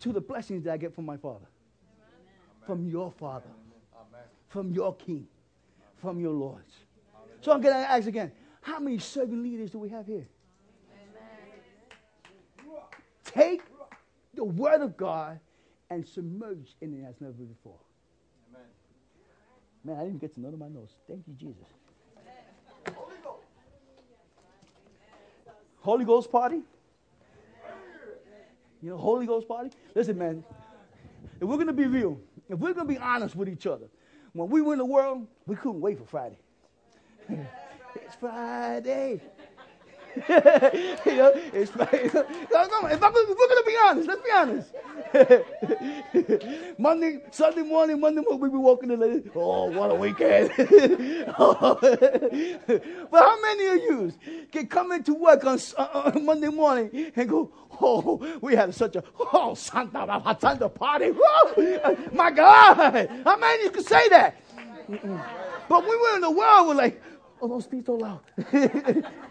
to 0.01 0.12
the 0.12 0.21
blessings 0.21 0.64
that 0.64 0.73
I 0.73 0.77
get 0.77 0.95
from 0.95 1.05
my 1.05 1.16
Father, 1.16 1.47
Amen. 1.47 2.66
from 2.66 2.89
your 2.89 3.11
Father, 3.12 3.51
Amen. 3.95 4.25
from 4.49 4.73
your 4.73 4.95
King, 4.95 5.27
from 6.01 6.18
your 6.21 6.33
Lord. 6.33 6.64
So 7.41 7.53
I'm 7.53 7.61
going 7.61 7.75
to 7.75 7.81
ask 7.81 8.07
again 8.07 8.33
how 8.61 8.79
many 8.79 8.99
servant 8.99 9.43
leaders 9.43 9.71
do 9.71 9.79
we 9.79 9.89
have 9.89 10.07
here? 10.07 10.29
Amen. 10.93 12.77
Take 13.25 13.62
the 14.35 14.45
Word 14.45 14.83
of 14.83 14.97
God 14.97 15.41
and 15.91 16.07
submerge 16.07 16.75
in 16.81 16.95
it 16.95 17.07
as 17.09 17.21
never 17.21 17.33
before. 17.33 17.79
Amen. 18.51 18.66
Man, 19.85 19.97
I 19.97 20.05
didn't 20.05 20.21
get 20.21 20.35
to 20.35 20.41
none 20.41 20.53
of 20.53 20.59
my 20.59 20.68
notes. 20.68 20.93
Thank 21.09 21.23
you, 21.27 21.35
Jesus. 21.35 21.66
Holy 25.81 26.05
Ghost 26.05 26.31
party? 26.31 26.62
You 28.83 28.91
know, 28.91 28.99
Holy 28.99 29.26
Ghost 29.26 29.47
party? 29.47 29.70
Listen, 29.95 30.18
man, 30.18 30.45
if 31.41 31.47
we're 31.47 31.57
going 31.57 31.66
to 31.66 31.72
be 31.72 31.87
real, 31.87 32.18
if 32.49 32.59
we're 32.59 32.72
going 32.72 32.87
to 32.87 32.93
be 32.93 32.99
honest 32.99 33.37
with 33.37 33.49
each 33.49 33.66
other, 33.66 33.87
when 34.33 34.49
we 34.49 34.62
were 34.62 34.72
in 34.72 34.78
the 34.78 34.85
world, 34.85 35.26
we 35.47 35.57
couldn't 35.57 35.81
wait 35.81 35.99
for 35.99 36.05
Friday. 36.05 36.39
it's 37.28 38.14
Friday. 38.18 39.20
you 40.17 41.17
know, 41.17 41.33
it's 41.53 41.75
no, 41.77 41.85
if, 41.85 43.03
I'm, 43.03 43.13
we're 43.13 43.27
going 43.27 43.37
to 43.37 43.65
be 43.67 43.77
honest, 43.85 44.09
let's 44.09 44.23
be 44.23 44.31
honest. 44.33 44.73
Monday, 46.79 47.21
Sunday 47.31 47.63
morning, 47.63 48.01
Monday 48.01 48.21
morning, 48.21 48.41
we 48.41 48.49
be 48.49 48.57
walking 48.57 48.91
in 48.91 48.99
the 48.99 49.23
oh, 49.37 49.71
what 49.71 49.91
a 49.91 49.95
weekend. 49.95 50.51
but 53.11 53.23
how 53.23 53.41
many 53.41 53.67
of 53.67 53.77
you 53.77 54.13
can 54.51 54.67
come 54.67 54.91
into 54.93 55.15
work 55.15 55.45
on 55.45 55.61
uh, 55.79 56.11
Monday 56.21 56.49
morning 56.49 57.13
and 57.15 57.29
go, 57.29 57.53
oh, 57.81 58.39
we 58.41 58.57
had 58.57 58.75
such 58.75 58.97
a, 58.97 59.05
oh, 59.33 59.55
Santa, 59.55 60.37
Santa 60.41 60.69
party. 60.69 61.13
Oh, 61.15 61.97
my 62.13 62.33
God. 62.33 63.09
How 63.25 63.37
many 63.37 63.61
of 63.61 63.65
you 63.65 63.71
can 63.71 63.85
say 63.85 64.09
that? 64.09 64.35
But 65.69 65.85
we 65.85 65.97
were 65.97 66.17
in 66.17 66.23
the 66.23 66.31
world, 66.33 66.67
we're 66.67 66.75
like, 66.75 67.01
oh, 67.41 67.47
don't 67.47 67.63
speak 67.63 67.87
so 67.87 67.95
loud. 67.95 68.21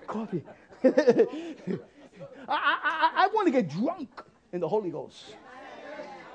Coffee. 0.07 0.43
I, 0.83 1.77
I, 2.47 3.11
I 3.15 3.29
want 3.33 3.47
to 3.47 3.51
get 3.51 3.69
drunk 3.69 4.23
in 4.53 4.59
the 4.59 4.67
Holy 4.67 4.89
Ghost. 4.89 5.35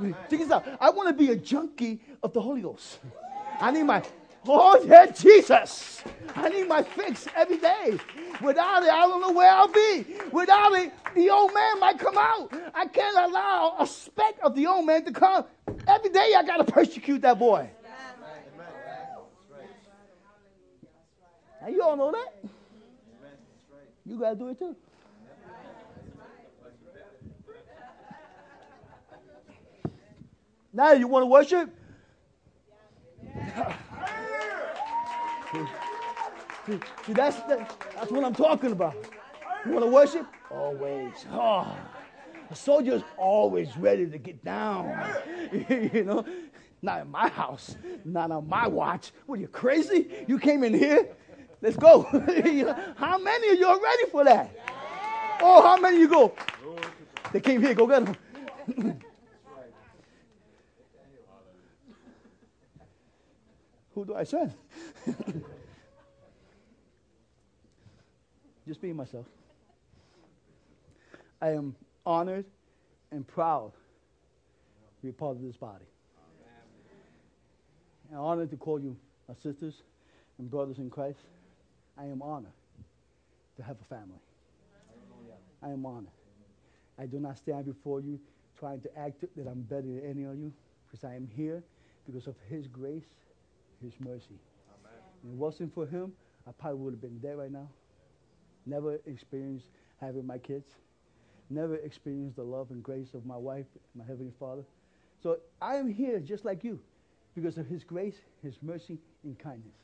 Check 0.00 0.28
this 0.30 0.50
out. 0.50 0.66
I 0.80 0.90
want 0.90 1.08
to 1.08 1.14
be 1.14 1.30
a 1.30 1.36
junkie 1.36 2.00
of 2.22 2.32
the 2.32 2.40
Holy 2.40 2.62
Ghost. 2.62 2.98
I 3.60 3.70
need 3.70 3.84
my, 3.84 4.02
oh 4.46 4.84
yeah, 4.86 5.06
Jesus. 5.06 6.02
I 6.34 6.48
need 6.48 6.68
my 6.68 6.82
fix 6.82 7.26
every 7.34 7.58
day. 7.58 7.98
Without 8.42 8.82
it, 8.82 8.90
I 8.90 9.06
don't 9.06 9.20
know 9.20 9.32
where 9.32 9.50
I'll 9.50 9.68
be. 9.68 10.04
Without 10.32 10.72
it, 10.74 10.92
the 11.14 11.30
old 11.30 11.54
man 11.54 11.80
might 11.80 11.98
come 11.98 12.18
out. 12.18 12.52
I 12.74 12.86
can't 12.86 13.16
allow 13.16 13.76
a 13.78 13.86
speck 13.86 14.34
of 14.42 14.54
the 14.54 14.66
old 14.66 14.84
man 14.84 15.04
to 15.04 15.12
come. 15.12 15.44
Every 15.86 16.10
day 16.10 16.34
I 16.36 16.42
got 16.44 16.58
to 16.58 16.70
persecute 16.70 17.22
that 17.22 17.38
boy. 17.38 17.70
Now 21.62 21.68
you 21.68 21.82
all 21.82 21.96
know 21.96 22.12
that. 22.12 22.50
You 24.06 24.18
got 24.18 24.30
to 24.30 24.36
do 24.36 24.48
it 24.48 24.58
too. 24.58 24.76
Now 30.72 30.92
you 30.92 31.06
want 31.06 31.22
to 31.22 31.26
worship? 31.26 31.70
See, 36.66 36.78
see 37.06 37.12
that's, 37.12 37.40
that's 37.42 38.10
what 38.10 38.24
I'm 38.24 38.34
talking 38.34 38.72
about. 38.72 38.96
You 39.64 39.72
want 39.72 39.84
to 39.84 39.90
worship? 39.90 40.26
Always. 40.50 41.26
Ah, 41.30 41.76
oh, 41.76 42.46
a 42.50 42.56
soldier's 42.56 43.02
always 43.16 43.76
ready 43.76 44.06
to 44.06 44.18
get 44.18 44.44
down. 44.44 45.14
you 45.68 46.04
know, 46.04 46.24
not 46.82 47.02
in 47.02 47.10
my 47.10 47.28
house, 47.28 47.76
not 48.04 48.32
on 48.32 48.48
my 48.48 48.66
watch. 48.66 49.12
What 49.26 49.38
are 49.38 49.42
you 49.42 49.48
crazy? 49.48 50.24
You 50.26 50.40
came 50.40 50.64
in 50.64 50.74
here 50.74 51.08
Let's 51.64 51.76
go. 51.78 52.02
how 52.96 53.16
many 53.16 53.48
of 53.48 53.58
you 53.58 53.66
are 53.66 53.80
ready 53.80 54.04
for 54.10 54.22
that? 54.24 54.54
Oh, 55.40 55.62
how 55.62 55.78
many 55.78 55.98
you 55.98 56.08
go? 56.08 56.34
They 57.32 57.40
came 57.40 57.62
here. 57.62 57.72
Go 57.72 57.86
get 57.86 58.04
them. 58.04 58.14
Who 63.94 64.04
do 64.04 64.14
I 64.14 64.24
send? 64.24 64.52
Just 68.68 68.82
being 68.82 68.96
myself. 68.96 69.24
I 71.40 71.52
am 71.52 71.74
honored 72.04 72.44
and 73.10 73.26
proud 73.26 73.72
to 75.00 75.06
be 75.06 75.12
part 75.12 75.36
of 75.36 75.42
this 75.42 75.56
body. 75.56 75.86
I'm 78.12 78.18
honored 78.18 78.50
to 78.50 78.56
call 78.58 78.78
you 78.78 78.94
my 79.26 79.34
sisters 79.42 79.80
and 80.38 80.50
brothers 80.50 80.76
in 80.76 80.90
Christ. 80.90 81.20
I 81.98 82.04
am 82.04 82.22
honored 82.22 82.52
to 83.56 83.62
have 83.62 83.76
a 83.80 83.84
family. 83.84 84.20
I 85.62 85.70
am 85.70 85.86
honored. 85.86 86.08
I 86.98 87.06
do 87.06 87.18
not 87.18 87.38
stand 87.38 87.66
before 87.66 88.00
you 88.00 88.20
trying 88.58 88.80
to 88.80 88.98
act 88.98 89.24
that 89.36 89.46
I'm 89.46 89.62
better 89.62 89.82
than 89.82 90.02
any 90.04 90.24
of 90.24 90.36
you 90.38 90.52
because 90.86 91.04
I 91.04 91.14
am 91.14 91.28
here 91.36 91.62
because 92.06 92.26
of 92.26 92.34
His 92.48 92.66
grace, 92.66 93.04
His 93.82 93.92
mercy. 94.00 94.38
If 95.24 95.30
it 95.30 95.36
wasn't 95.36 95.74
for 95.74 95.86
Him, 95.86 96.12
I 96.46 96.52
probably 96.52 96.80
would 96.80 96.94
have 96.94 97.00
been 97.00 97.18
dead 97.18 97.38
right 97.38 97.50
now. 97.50 97.68
Never 98.66 99.00
experienced 99.06 99.66
having 100.00 100.26
my 100.26 100.38
kids. 100.38 100.66
Never 101.50 101.76
experienced 101.76 102.36
the 102.36 102.42
love 102.42 102.70
and 102.70 102.82
grace 102.82 103.14
of 103.14 103.26
my 103.26 103.36
wife, 103.36 103.66
my 103.94 104.04
Heavenly 104.04 104.32
Father. 104.38 104.64
So 105.22 105.38
I 105.60 105.76
am 105.76 105.92
here 105.92 106.20
just 106.20 106.44
like 106.44 106.64
you 106.64 106.78
because 107.34 107.58
of 107.58 107.66
His 107.66 107.84
grace, 107.84 108.16
His 108.42 108.54
mercy, 108.62 108.98
and 109.24 109.38
kindness. 109.38 109.74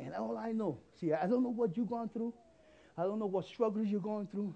And 0.00 0.14
all 0.14 0.38
I 0.38 0.52
know, 0.52 0.78
see, 0.98 1.12
I 1.12 1.26
don't 1.26 1.42
know 1.42 1.50
what 1.50 1.76
you've 1.76 1.90
gone 1.90 2.08
through. 2.08 2.32
I 2.96 3.02
don't 3.02 3.18
know 3.18 3.26
what 3.26 3.46
struggles 3.46 3.88
you're 3.88 4.00
going 4.00 4.26
through. 4.26 4.54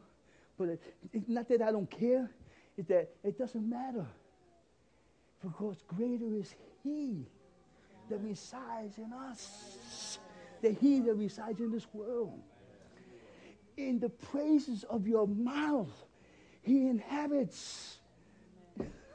But 0.58 0.68
it, 0.70 0.82
it's 1.12 1.28
not 1.28 1.48
that 1.48 1.62
I 1.62 1.70
don't 1.70 1.90
care. 1.90 2.30
It's 2.76 2.88
that 2.88 3.10
it 3.22 3.38
doesn't 3.38 3.68
matter. 3.68 4.06
Because 5.42 5.76
greater 5.86 6.34
is 6.34 6.54
He 6.82 7.26
that 8.08 8.18
resides 8.18 8.98
in 8.98 9.12
us 9.12 10.18
than 10.62 10.76
He 10.76 11.00
that 11.00 11.14
resides 11.14 11.60
in 11.60 11.70
this 11.70 11.86
world. 11.92 12.40
In 13.76 13.98
the 13.98 14.08
praises 14.08 14.84
of 14.84 15.06
your 15.06 15.26
mouth, 15.26 15.92
He 16.62 16.86
inhabits. 16.88 17.98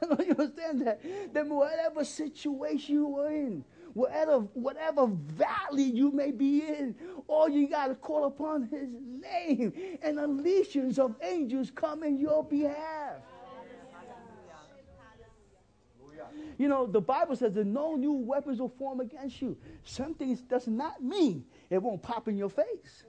don't 0.00 0.26
you 0.26 0.32
understand 0.32 0.86
that? 0.86 1.00
That 1.32 1.46
whatever 1.46 2.04
situation 2.04 2.94
you 2.94 3.18
are 3.18 3.32
in, 3.32 3.64
whatever, 3.94 4.38
whatever 4.54 5.06
valley 5.06 5.82
you 5.82 6.10
may 6.10 6.30
be 6.30 6.66
in, 6.66 6.94
all 7.26 7.48
you 7.48 7.68
got 7.68 7.88
to 7.88 7.94
call 7.94 8.24
upon 8.24 8.62
his 8.64 8.88
name, 9.20 9.72
and 10.02 10.18
a 10.18 10.26
legions 10.26 10.98
of 10.98 11.14
angels 11.22 11.70
come 11.70 12.02
in 12.02 12.18
your 12.18 12.44
behalf. 12.44 13.16
You 16.58 16.68
know, 16.68 16.86
the 16.86 17.00
Bible 17.00 17.36
says 17.36 17.54
that 17.54 17.66
no 17.66 17.96
new 17.96 18.12
weapons 18.12 18.60
will 18.60 18.68
form 18.68 19.00
against 19.00 19.40
you. 19.40 19.56
Something 19.84 20.34
does 20.48 20.66
not 20.68 21.02
mean 21.02 21.44
it 21.70 21.82
won't 21.82 22.02
pop 22.02 22.28
in 22.28 22.36
your 22.36 22.50
face. 22.50 23.04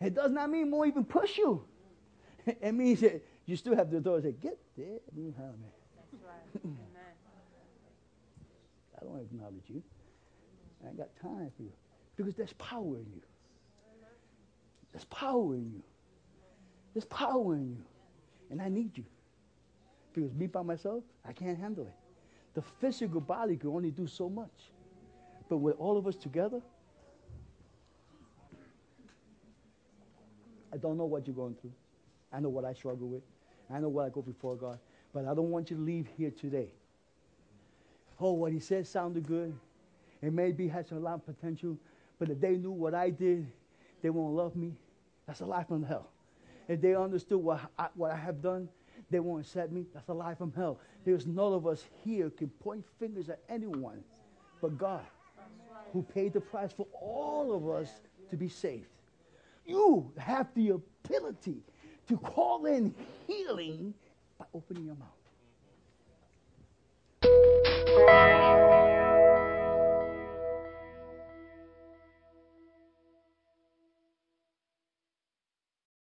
It 0.00 0.14
does 0.14 0.32
not 0.32 0.50
mean 0.50 0.66
it 0.66 0.70
won't 0.70 0.88
even 0.88 1.04
push 1.04 1.38
you. 1.38 1.64
It 2.46 2.72
means 2.74 3.00
that 3.00 3.24
you 3.46 3.54
still 3.56 3.76
have 3.76 3.88
the 3.90 3.98
authority 3.98 4.32
to 4.32 4.34
say, 4.34 4.38
get 4.42 4.58
there 4.76 4.98
behind 5.14 5.60
me. 5.60 5.68
That's 5.96 6.22
right. 6.24 6.76
I 9.02 9.04
don't 9.04 9.20
acknowledge 9.20 9.64
you. 9.68 9.82
I 10.84 10.88
ain't 10.88 10.96
got 10.96 11.08
time 11.20 11.50
for 11.56 11.62
you. 11.62 11.72
Because 12.16 12.34
there's 12.34 12.52
power 12.54 12.96
in 12.96 13.06
you. 13.14 13.22
There's 14.92 15.04
power 15.06 15.54
in 15.54 15.72
you. 15.72 15.82
There's 16.94 17.06
power 17.06 17.54
in 17.54 17.70
you. 17.70 17.84
And 18.50 18.60
I 18.60 18.68
need 18.68 18.96
you. 18.96 19.04
Because 20.12 20.32
me 20.34 20.46
by 20.46 20.62
myself, 20.62 21.02
I 21.26 21.32
can't 21.32 21.58
handle 21.58 21.86
it. 21.86 21.94
The 22.54 22.62
physical 22.80 23.20
body 23.20 23.56
can 23.56 23.70
only 23.70 23.90
do 23.90 24.06
so 24.06 24.28
much. 24.28 24.70
But 25.48 25.56
with 25.58 25.76
all 25.78 25.96
of 25.96 26.06
us 26.06 26.16
together, 26.16 26.60
I 30.72 30.76
don't 30.76 30.96
know 30.96 31.06
what 31.06 31.26
you're 31.26 31.36
going 31.36 31.56
through. 31.60 31.72
I 32.32 32.40
know 32.40 32.50
what 32.50 32.64
I 32.64 32.74
struggle 32.74 33.08
with. 33.08 33.22
I 33.70 33.80
know 33.80 33.88
what 33.88 34.06
I 34.06 34.10
go 34.10 34.22
before 34.22 34.56
God. 34.56 34.78
But 35.12 35.26
I 35.26 35.34
don't 35.34 35.50
want 35.50 35.70
you 35.70 35.76
to 35.76 35.82
leave 35.82 36.08
here 36.16 36.30
today. 36.30 36.72
Oh, 38.22 38.32
what 38.32 38.52
he 38.52 38.60
said 38.60 38.86
sounded 38.86 39.26
good. 39.26 39.52
It 40.22 40.32
maybe 40.32 40.68
has 40.68 40.92
a 40.92 40.94
lot 40.94 41.14
of 41.14 41.26
potential. 41.26 41.76
But 42.20 42.30
if 42.30 42.40
they 42.40 42.56
knew 42.56 42.70
what 42.70 42.94
I 42.94 43.10
did, 43.10 43.48
they 44.00 44.10
won't 44.10 44.34
love 44.34 44.54
me. 44.54 44.74
That's 45.26 45.40
a 45.40 45.46
life 45.46 45.66
from 45.66 45.82
hell. 45.82 46.08
If 46.68 46.80
they 46.80 46.94
understood 46.94 47.38
what 47.38 47.60
I, 47.76 47.88
what 47.94 48.12
I 48.12 48.16
have 48.16 48.40
done, 48.40 48.68
they 49.10 49.18
won't 49.18 49.44
accept 49.44 49.72
me. 49.72 49.86
That's 49.92 50.08
a 50.08 50.14
life 50.14 50.38
from 50.38 50.52
hell. 50.52 50.78
There's 51.04 51.26
none 51.26 51.52
of 51.52 51.66
us 51.66 51.84
here 52.04 52.30
can 52.30 52.48
point 52.48 52.84
fingers 53.00 53.28
at 53.28 53.40
anyone 53.48 54.04
but 54.60 54.78
God, 54.78 55.04
who 55.92 56.02
paid 56.02 56.32
the 56.32 56.40
price 56.40 56.72
for 56.72 56.86
all 56.92 57.52
of 57.52 57.68
us 57.68 57.90
to 58.30 58.36
be 58.36 58.48
saved. 58.48 58.86
You 59.66 60.12
have 60.16 60.46
the 60.54 60.70
ability 60.70 61.56
to 62.06 62.16
call 62.16 62.66
in 62.66 62.94
healing 63.26 63.92
by 64.38 64.44
opening 64.54 64.86
your 64.86 64.94
mouth. 64.94 65.08